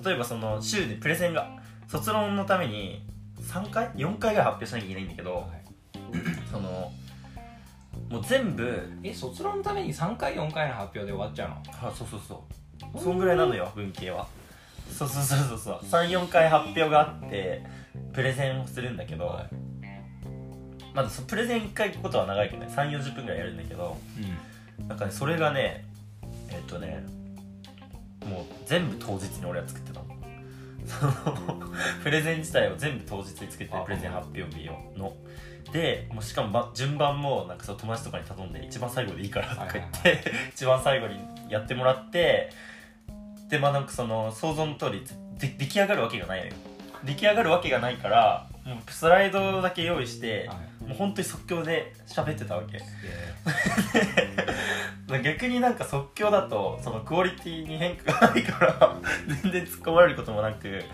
[0.03, 1.51] 例えばその週でプレゼンが
[1.87, 3.05] 卒論のために
[3.43, 5.47] 3回？4回ぐらい発表しなきゃいけないんだけどはい。
[6.51, 6.91] その
[8.09, 11.57] もう全部え卒論のために3回4回の発表で終わっちゃうの？
[11.89, 12.55] あそうそうそう
[12.99, 14.27] そんぐらいなのよ文系は。
[14.91, 15.79] そうそうそうそうそう。
[15.85, 17.65] 34回発表があって
[18.13, 19.49] プレゼンをするんだけど、はい。
[20.95, 23.97] まだそプレゼン1回行くことは長いけどね3 4 0分ぐらいやるんだけど
[24.87, 25.85] なんかねそれがね
[26.51, 27.05] えっとね
[28.25, 30.07] もう全部当日に俺は作ってたの。
[30.87, 31.13] その
[32.03, 33.81] プレゼン自体を全部当日に作ってあ。
[33.81, 35.17] プレゼン発表日をの。
[35.73, 40.21] でもうしかもば順番もなんかそう友達とかに頼んで一番最後でいいからとか言って、はい。
[40.55, 41.19] 一番最後に
[41.51, 42.51] やってもらって
[43.49, 45.05] でまあなんかその想像の通り
[45.39, 46.53] で出来上がるわけがないのよ。
[47.05, 50.85] 出来上がるわけがないからもうスライドだけ用意して、はい。
[50.89, 52.79] もう本当に即興で喋ってたわけ。
[55.13, 58.97] で 逆になんか即興だとそのクオリティに変化がないから
[59.43, 60.85] 全然突っ込まれることもなくげ例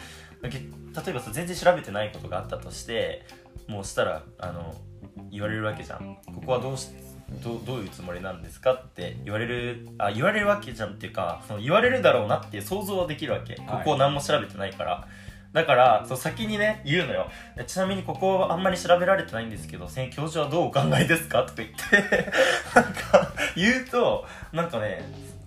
[0.48, 3.24] えばさ全然調べてないことがあったとして
[3.68, 4.74] もうしたらあの
[5.30, 6.18] 言われるわけじゃん。
[6.26, 6.90] ここはどうし
[7.42, 15.06] どうどういうつもりなんですかって言われるあ言われるわけじゃんっていうかその言われるだろうなっていう想像はできるわけ、ここを何も調べてないから。
[15.52, 17.28] だからそう先にね言うのよ。
[17.66, 22.30] ちなみにここあんまり調べられてないんですけど先教授はどうお考えですかとか言って。
[22.74, 25.02] なんか言うとなんかね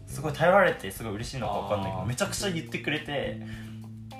[0.08, 3.40] すごい頼られてすごい嬉しいのか分かんないけどめちゃくちゃ言ってくれて。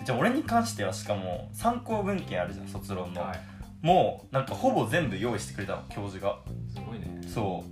[0.06, 3.53] じゃあ俺に関してはしかも参考文献あるじゃん卒論の、はい
[3.84, 6.40] もうなんかほぼ全部用意してくれたの教授が。
[6.74, 7.22] すごいね。
[7.28, 7.70] そう。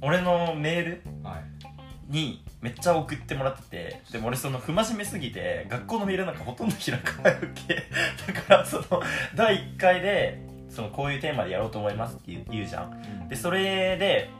[0.00, 2.12] 俺のメールはい。
[2.12, 7.74] にめっちゃ送ってもらっててでも俺その不真面目すぎて学校のメールなんかほとんど開かないわけ。
[8.32, 9.02] だからその
[9.34, 13.28] 第1回でそのこういうテーマでやろうと思いますって言う言うじゃん。
[13.28, 14.30] でそれで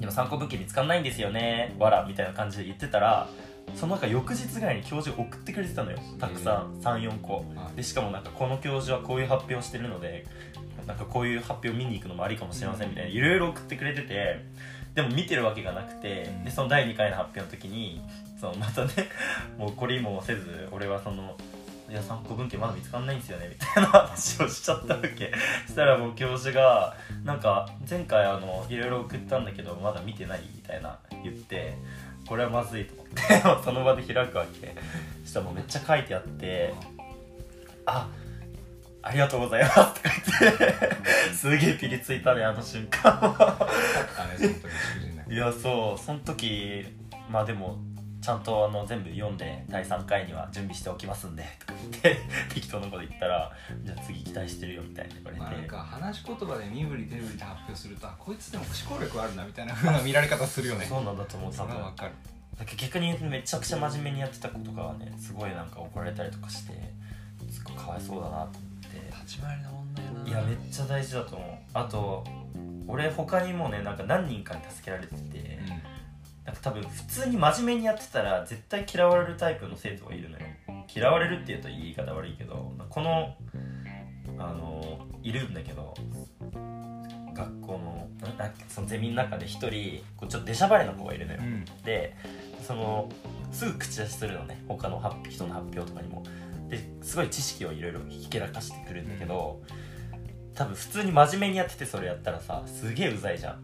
[0.00, 3.28] でも参考文献見つかんないんですよねわらみたいな感じで言ってたら
[3.74, 5.98] そのなんか翌日ぐらいに教授送ってくれてたのよ。
[6.18, 7.36] たくさん34個。
[7.54, 7.76] はい。
[7.76, 10.26] でしかもなんかこの教授はこういう発表してるので
[10.86, 14.44] なんかこういう発表見に行くのもありかもしれませんみたいないろいろ送ってくれてて
[14.94, 18.00] でも見てるわけがなくてでその第2回の発表の時に
[18.40, 18.90] そのまたね
[19.58, 21.36] もうこれもせず俺はその
[21.90, 25.32] いや参考文献まだ見つかんないんですよねみたいな話をしちゃったわけ。
[25.66, 26.94] そしたらもう教授が
[27.24, 31.74] なんか前回あのいろいろ送ったんだけどまだ見てないみたいな言って
[32.28, 34.74] これはまずいと思って その場で開くわけ。
[35.24, 36.74] そしたらもうめっちゃ書いてあって
[37.86, 38.08] あ
[39.02, 39.92] ありがとうございますとか
[40.40, 43.12] 言ってすげえピリついたねあの瞬間。
[43.12, 43.68] は
[45.30, 46.86] いやそうその時
[47.30, 47.78] まあでも
[48.20, 52.16] ちゃんとあの全部読んで第3回には準備しておきますんでとか言って
[52.52, 53.52] 適当なこと言ったら
[53.84, 60.84] じゃあ次期待してるよみたいな言われて、まあなんか話し言葉で身振り手振りで発表するとあこいつでも思考力あるなみたいな風な見られ方するよね。
[60.84, 61.76] そうなんだと思う多分。
[61.94, 62.12] かる。
[62.58, 66.72] だから逆にめちゃくちゃ真面目にやってた子とかはねすごいなんか怒られたりとかして
[67.48, 68.58] すごいかわいそうだなと思って。
[69.12, 70.28] 立ち回りの問題な。
[70.28, 71.58] いやめっちゃ大事だと思う。
[71.72, 72.24] あと
[72.88, 75.60] 俺他にもねなんか何人かに助けられてて、
[76.48, 80.46] なんか多分普通に真面目にやってたら絶対嫌われるタイプの生徒がいるのよ。
[80.94, 83.36] 嫌われるっていうと言い方悪いけどこの
[84.38, 85.92] あのいるんだけど
[87.34, 88.08] 学校の
[88.66, 91.40] そのゼミの中で一人こうちょっと出しゃばりの子がいるのよ。
[91.42, 92.16] うん、うんで
[92.66, 93.10] その
[93.52, 94.64] すぐ口出しするのね。
[94.68, 96.24] 他の発人の発表とかにも。
[96.70, 99.62] ですごい知識をいろいろひけらかしてくるんだけど、
[100.58, 103.58] 多分普通に真面目にやっててそれやったらさすげえうざいじゃん。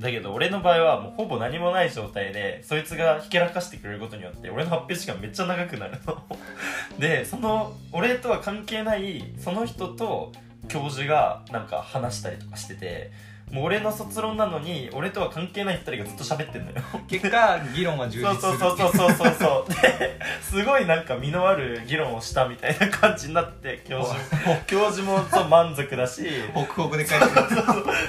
[0.00, 6.22] だけど俺の場合はもうほぼ何もない状態でそいつがひけらかしてくれることによって俺の発表時間めっちゃ長くなるの。
[6.96, 10.32] でその俺とは関係ないその人と
[10.68, 13.10] 教授がなんか話したりとかしてて
[13.50, 16.76] もう俺の卒論なのに俺とは関係ない2人がずっと喋ってんのよ。
[17.08, 18.58] 結果議論は充実する。
[18.58, 19.34] そうそうそうそうそう。
[19.38, 24.18] そうですごいなんか身のある議論をしたみたいな感じになって教授
[24.66, 26.26] 教授もそう満足だし。
[26.54, 27.24] ホクホクで書いて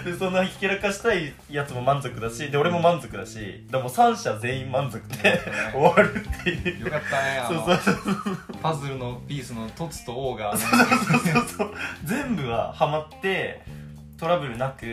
[0.05, 5.39] るでそんなひけらかしたいやつも満足だしで俺も満足だしでも三者全員満足で
[5.73, 6.85] 終わるっていう。
[6.85, 8.37] よかったねあそうのそうそう。
[8.61, 10.55] パズルのピースの凸と王が。
[10.57, 11.73] そうそう。
[12.03, 13.61] 全部はハマって
[14.17, 14.85] トラブルなく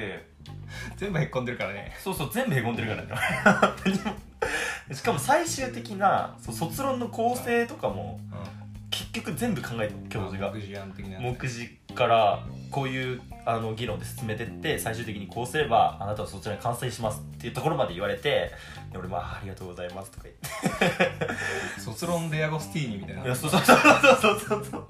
[0.96, 1.94] 全部へっこんでるからね。
[2.02, 4.16] そうそう全部へこんでるからね。
[4.94, 8.20] しかも最終的なそう卒論の構成とかも
[8.90, 10.52] 結局全部考えてる教授が。
[10.52, 12.40] 目次案的な目次から
[12.70, 18.52] こういうあの議論で進めてって最終的にこうすればあなたはそちらに完成しますっていうところまで言われて
[18.92, 21.80] で俺もあありがとうございますとか言って。
[21.80, 23.24] 卒論デアゴスティーニみたいな。
[23.24, 24.86] いやそうそうそうそうそうそう。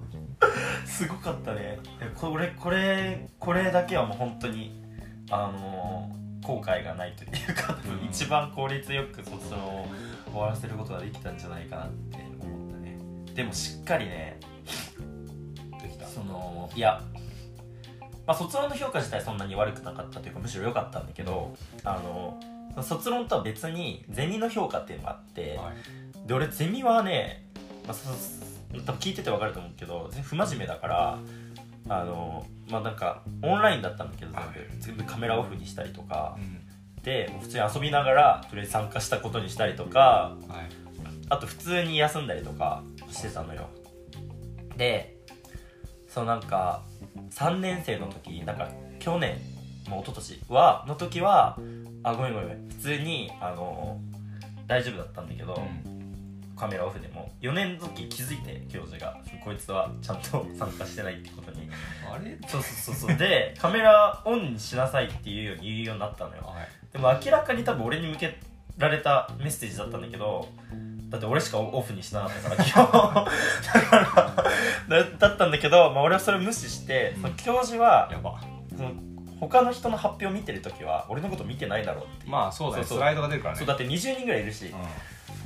[0.87, 1.79] すごかったね。
[2.15, 4.86] これこれこれだけはもう本当に
[5.31, 6.11] あの
[6.43, 8.07] 後悔がないというかうん。
[8.07, 9.89] 一番効率よく卒論を
[10.31, 12.99] 終わらせることができたんじゃないかなって思ったね。
[13.35, 14.39] でもしっかりね
[15.83, 16.07] できた。
[16.07, 17.03] そのいや、
[18.27, 22.39] まあ、卒論の評価自体そんなに悪くなかったというかむしろ良かったんだけどあの
[22.83, 26.29] 卒論とは別にゼミの評価っていうのがあって、はい。
[26.29, 27.49] で俺ゼミはね、
[27.87, 28.11] まあ、そ
[28.85, 31.19] 多分聞いてて分かると思うけど不真面目だから
[31.89, 34.57] あのまあなんかオンラインだったんだけど全部,、はい。
[34.81, 35.05] 全部。
[35.05, 36.37] カメラオフにしたりとか。
[36.39, 36.67] う
[37.07, 40.37] で普通に遊びながらとりあえず参加したことにしたりとか
[41.29, 43.69] あと普通に休んだりとかしてたのよ。
[44.77, 45.17] で
[46.09, 46.83] そうなんか
[47.31, 48.69] 3年生の時なんか
[48.99, 49.39] 去年
[49.89, 51.57] もう一昨年はの時は
[52.03, 54.01] あごめんごめん普通にあの
[54.67, 55.63] 大丈夫だったんだけど、
[56.57, 61.69] カメラオフでも4年の時気づいて教授がこいつはちゃんと参加してないってことに。
[62.11, 62.39] あれ？
[62.49, 63.17] そうそうそうそう。
[63.17, 66.43] でカメラオンにしなさいっていうように言うようになったのよ。
[66.43, 66.69] はい。
[66.93, 68.39] でも明らかに多分俺に向け
[68.79, 70.49] られたメッセージだったんだけど
[71.09, 73.97] だって俺しかオフにしなかったから 今日だか
[74.89, 77.35] らだだったんだけど、まあ、俺はそれ無視して、うん。
[77.35, 78.41] 教授はやば。
[78.77, 78.93] その
[79.39, 82.85] 他の人の発表見てる時は俺のこと見てないだろうってまあそうだね。
[82.85, 83.59] スライドが出るからね。
[83.59, 84.75] そうだって20人ぐらいいるし、う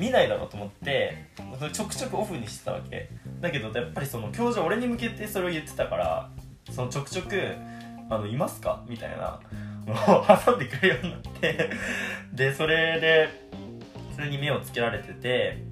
[0.01, 1.26] 見ないだろうと思って
[1.72, 3.11] ちょくちょくオフにしてたわけ。
[3.40, 6.30] だけどやっぱりその教授俺に向けてそれを言ってたから
[6.70, 7.38] そのちょくちょく
[8.09, 9.38] 「あのいますか?」みたいな
[9.86, 11.70] のを挟んでくるようになって
[12.32, 13.28] でそれで
[14.14, 15.62] それに目をつけられてて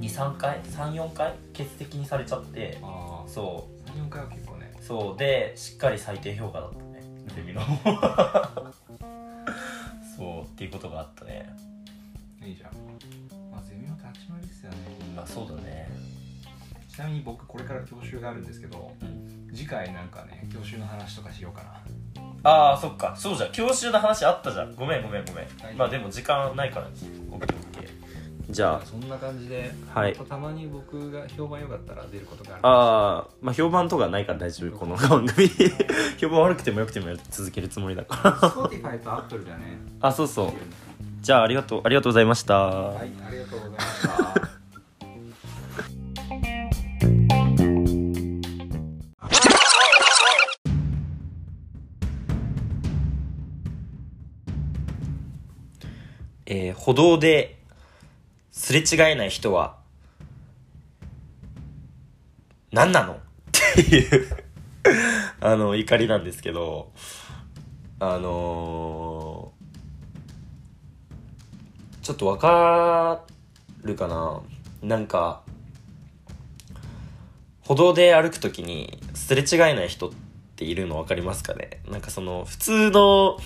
[0.00, 4.72] 23回34回欠席にされちゃってんああそ34回は結構ね。
[4.78, 5.16] うそう。
[5.18, 7.02] でしっかり最低評価だったね。
[7.34, 7.62] ゼミの
[10.16, 11.48] そうっていうことがあったね。
[12.44, 12.70] いいじゃん
[15.28, 15.88] そうだね。
[16.88, 21.82] ちなみに僕これから教習があるんですけどうん次回なんかね教習の話とかしようかな。
[22.42, 23.14] ああそっか。
[23.16, 23.52] そうじゃん。
[23.52, 24.74] 教習の話あったじゃん。
[24.74, 27.88] ごめんごめんごめん、はいまあでも時間ないからオッケーオッケー。
[28.50, 30.14] じゃそんな感じで、はい。
[30.14, 35.48] たまに僕が評判良かったら出ることがあるああまあ評判とかないから大丈夫この番組。
[36.18, 38.50] 評判悪くてもよくても続けるつもりだから。
[38.50, 39.78] Spotify と Apple だね。
[40.00, 40.52] あそうそう。
[41.20, 44.57] じゃあありがとうありがとうございました、はいありがとうございました
[56.50, 57.58] えー歩道で
[58.50, 59.76] すれ違えない人は
[62.72, 63.12] 何なの？
[63.14, 63.18] っ
[63.74, 64.28] ていう
[65.40, 66.90] あの怒りなんですけど
[68.00, 69.58] あのー
[72.04, 73.20] ちょっとわか
[73.82, 74.40] るかな？
[74.82, 75.42] なんか
[77.60, 80.12] 歩道で歩くときにすれ違えない人っ
[80.56, 81.82] ているの分かりますかね？
[81.90, 83.38] なんかその普通の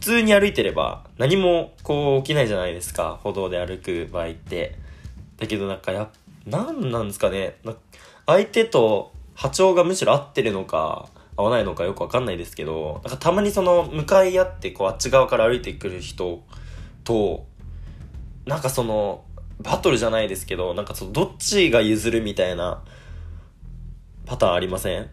[0.00, 3.18] 通に歩いてれば何もこう起きないじゃないですか。
[3.22, 4.76] 歩道で歩く場合って。
[5.38, 6.08] だけどなんかや
[6.46, 7.56] 何なんですかね。
[8.26, 16.42] 相手と波長がむしろ合ってるのか合わないのかよくわかんないですけどなんかたまにその向かい合ってこうあっち側から歩いてくる人
[17.04, 17.46] と
[18.44, 19.24] なんかその
[19.60, 22.82] バトルじゃないですけどなんかそのどっちが譲るみたいな
[24.26, 25.08] パターンありません？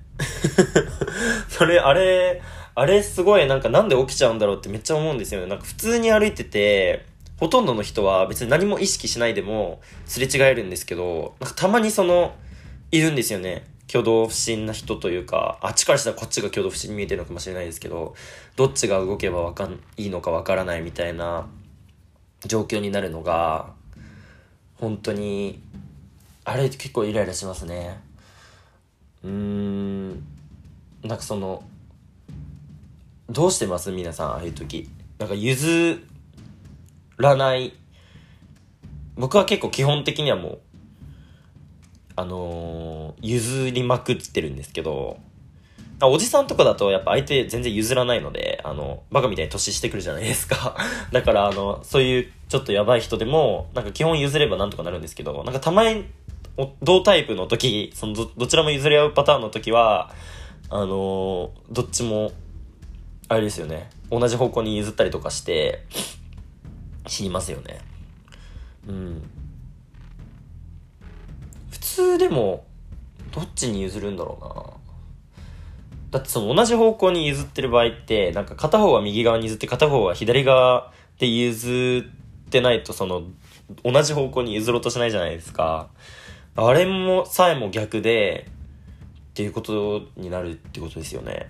[1.49, 2.41] それあれ
[2.80, 5.47] あれすごいなんかなんで起きちゃうんだろうってめっちゃ思うんですよね。
[5.47, 7.07] なんか普通に歩いてて
[7.39, 12.36] ほとんどの人は別に何も意識しないでもすれ違えるんですけどなんかたまにその
[12.91, 13.65] いるんですよね。
[13.89, 18.13] 挙動不審な人というかあっちからしたらこっちが挙動不審に見えてるのかもしれないですけど
[18.55, 21.47] どっちが動けばわかんいいのかわからないみたいな
[22.45, 23.71] 状況になるのが
[24.75, 25.63] 本当に
[26.43, 27.99] あれ結構イライラしますね。
[29.23, 30.09] うーん
[31.01, 31.63] なんかその
[33.30, 33.91] どうしてます？
[33.91, 34.89] 皆さんああいう時。
[35.19, 35.99] なんか譲
[37.17, 37.73] らない。
[39.15, 40.59] 僕は結構基本的にはもう
[42.15, 45.17] あのー譲りまくってるんですけど
[46.01, 50.78] おじさんとかだとやっぱ相手全然譲らないのであのバカみたいに年してくるじゃないですか。
[51.11, 56.05] だからあのそういうちょっとやばい人でもなんか基本譲ればなんとかなるんですけどなんかたまに
[56.84, 60.11] 同タイプの時そのどどちらも譲り合うパターンの時は
[60.69, 62.32] あのーどっちも
[63.30, 63.89] あれですよね。
[64.09, 65.84] 同じ方向に譲ったりとかして
[67.07, 67.80] 死にますよね。
[68.88, 69.30] うん。
[71.69, 72.65] 普通でも
[73.32, 74.78] どっちに譲るんだろうな。
[76.11, 82.05] だってその同じ方向に譲ってる場合ってなんか片方は右側に譲って片方は左側で譲
[82.45, 83.23] ってないとその
[83.84, 85.89] 同じ方向に譲ろうとしないじゃないですか。
[86.55, 88.47] あれもさえも逆で
[89.32, 91.49] っていうことになるってことですよね。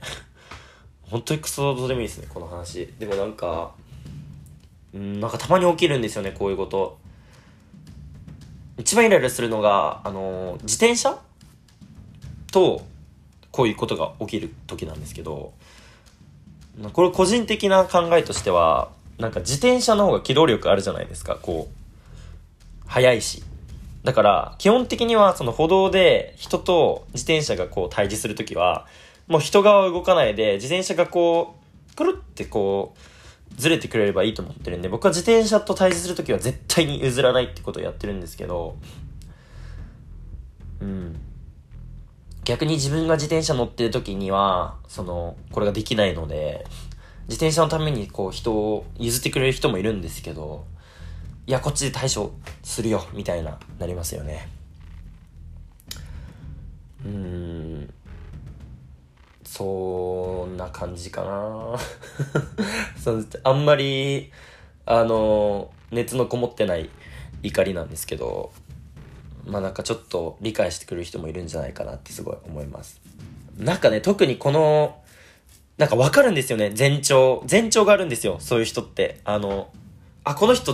[1.10, 2.94] 本当にクソどうでもいいですねこの話。
[3.00, 3.72] でもなんか
[4.94, 6.98] うんなんかたまに起きるんですよねこういうこと。
[8.78, 11.18] 一番イライラするのがあの自転車？
[12.52, 12.86] と
[13.52, 15.54] こういうことが起きる時なんですけど。
[16.94, 22.88] これ個人的な考えとしてはなんか自転車の方が機動力あるじゃないですかこう。
[22.88, 23.44] 速いし。
[24.04, 28.86] だから基本的にはその歩道で人と自転車がこう対峙するときは
[29.28, 31.56] もう人側は動かないで自転車がこ
[31.92, 33.00] うくるってこう
[33.56, 38.78] ずれてくれればいいと思ってるんで僕は自転車と対峙するときは絶対に譲らないってことをやってるんですけど
[40.82, 41.20] うん。
[42.46, 46.66] 逆に自分が自転車乗ってる時にはそのこれができないので
[47.28, 50.66] 自転車のためにこう人を譲ってくれる人もいるんですけど
[51.46, 52.32] いやこっちで対処
[52.64, 54.48] するよみたいななりますよね。
[57.06, 57.94] うーん。
[59.58, 61.80] そんな感じかな
[63.04, 64.32] そうあんまり
[64.86, 66.90] あの熱のこもってない
[67.42, 68.52] 怒りなんですけど
[69.46, 73.02] まあなんかちょっと理解してくれる人もいるんじゃないかなってすごい思います
[73.58, 75.00] なんかね特にこの
[75.78, 77.46] なんかわかるんですよね、前兆。
[77.50, 79.20] 前兆があるんですよ、そういう人って。
[79.24, 79.70] あの、
[80.24, 80.74] あ、この人、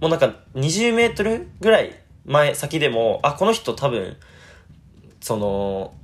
[0.00, 1.94] もうなんか20メートルぐらい
[2.26, 4.16] 前、先でも、あ、この人多分、
[5.20, 5.94] その、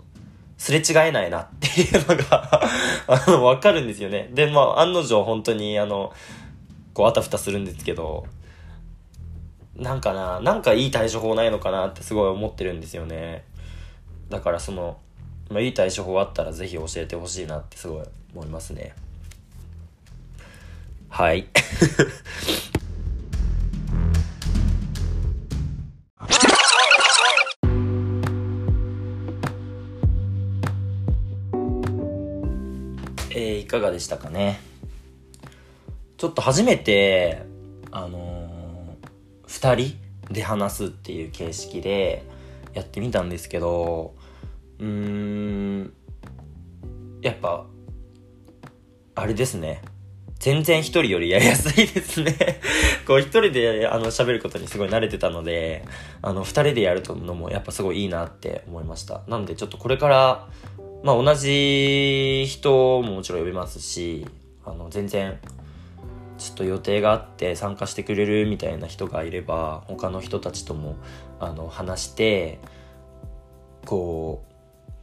[0.57, 2.61] すれ違えないなっていうのが
[3.07, 4.31] あの、わかるんですよね。
[4.33, 6.13] で、まあ、案の定本当に、あの、
[6.93, 8.27] こう、あたふたするんですけど、
[9.77, 13.45] なんかな、なんかいい対処法ないのかなってすごい思ってるんですよね。
[14.31, 14.99] だからその、
[15.51, 18.95] まあ、いい対処法あったらぜひ教えてほしいなってすごい思いますね。
[21.09, 21.47] はい。
[33.37, 34.61] えー、いかがでしたかね？
[36.17, 37.43] ちょっと初めて、
[37.91, 38.97] あの
[39.49, 39.99] 2人
[40.33, 42.25] で話すっていう形式で
[42.73, 44.15] やってみたんですけど
[44.79, 45.93] うーん
[47.23, 47.67] やっぱ
[49.15, 49.83] あれですね
[50.39, 52.61] 全然一人よりやりやすいですね
[53.07, 55.85] こう一人であの喋ることにすごい慣れてたので、
[56.21, 59.23] あの二人でやるのもやっぱすごいいいなって思いました。
[59.27, 60.49] なのでちょっとこれから、
[61.05, 64.27] まあ同じ人ももちろん呼びますし、
[64.65, 65.39] あの全然
[66.39, 70.97] ちょっと予定があって参加してくれるみたいな人がいれば他の人たちとも
[71.41, 72.59] あの話して
[73.85, 74.43] こ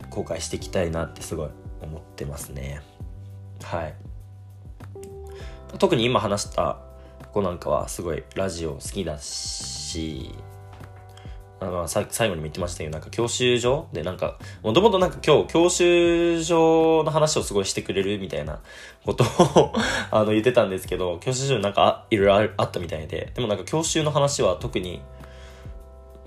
[0.02, 1.50] う後悔していきたいなってすごい
[1.82, 2.82] 思ってますね。
[3.62, 3.94] はい。
[5.78, 6.80] 特に今話した
[7.32, 10.34] 子なんかはすごいラジオ好きだし
[11.62, 18.62] あのさ最後にも言ってましたけどなんか教習所でなんかもともとなんか今日教習所の話をすごいしてくれるみたいな
[19.06, 19.72] ことを
[20.10, 23.32] あの言ってたんですけど教習所になんかいろいろあったみたいで。
[23.36, 25.02] でもなんか教習の話は特に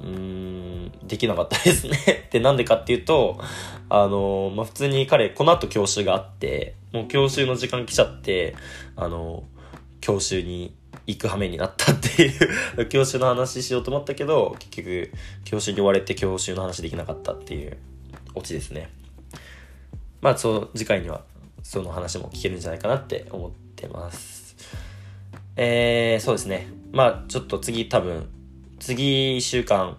[0.00, 2.28] うーんできなかったですね。
[2.30, 3.40] でなんでかっていうと
[3.88, 8.54] あのまあ普通に彼この後教習があってもう教習の時間来ちゃって
[8.94, 9.42] あの
[10.00, 10.76] 教習に
[11.06, 15.12] 行く羽目になったっていう 教習の話しようと思ったけど、結局、
[15.44, 17.76] 教習に追われて教習の話できなかったっていう
[18.34, 18.90] オチですね。
[20.20, 21.22] まあ、そう、次回には
[21.62, 24.56] その話も聞けるんじゃないかなって思ってます。
[25.56, 26.68] えー、そうですね。
[26.92, 28.28] まあ、ちょっと次多分、
[28.78, 29.98] 次1週間、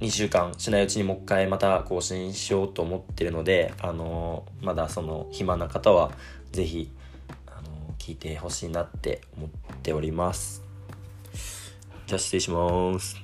[0.00, 6.12] 2週間しないうちにもう一回また更新しようと思ってるので、あのー、まだその暇な方は、
[6.52, 6.90] ぜひ、
[8.00, 10.62] 聞いてほしいなって思ってっております。
[12.06, 13.16] じゃあ失礼します。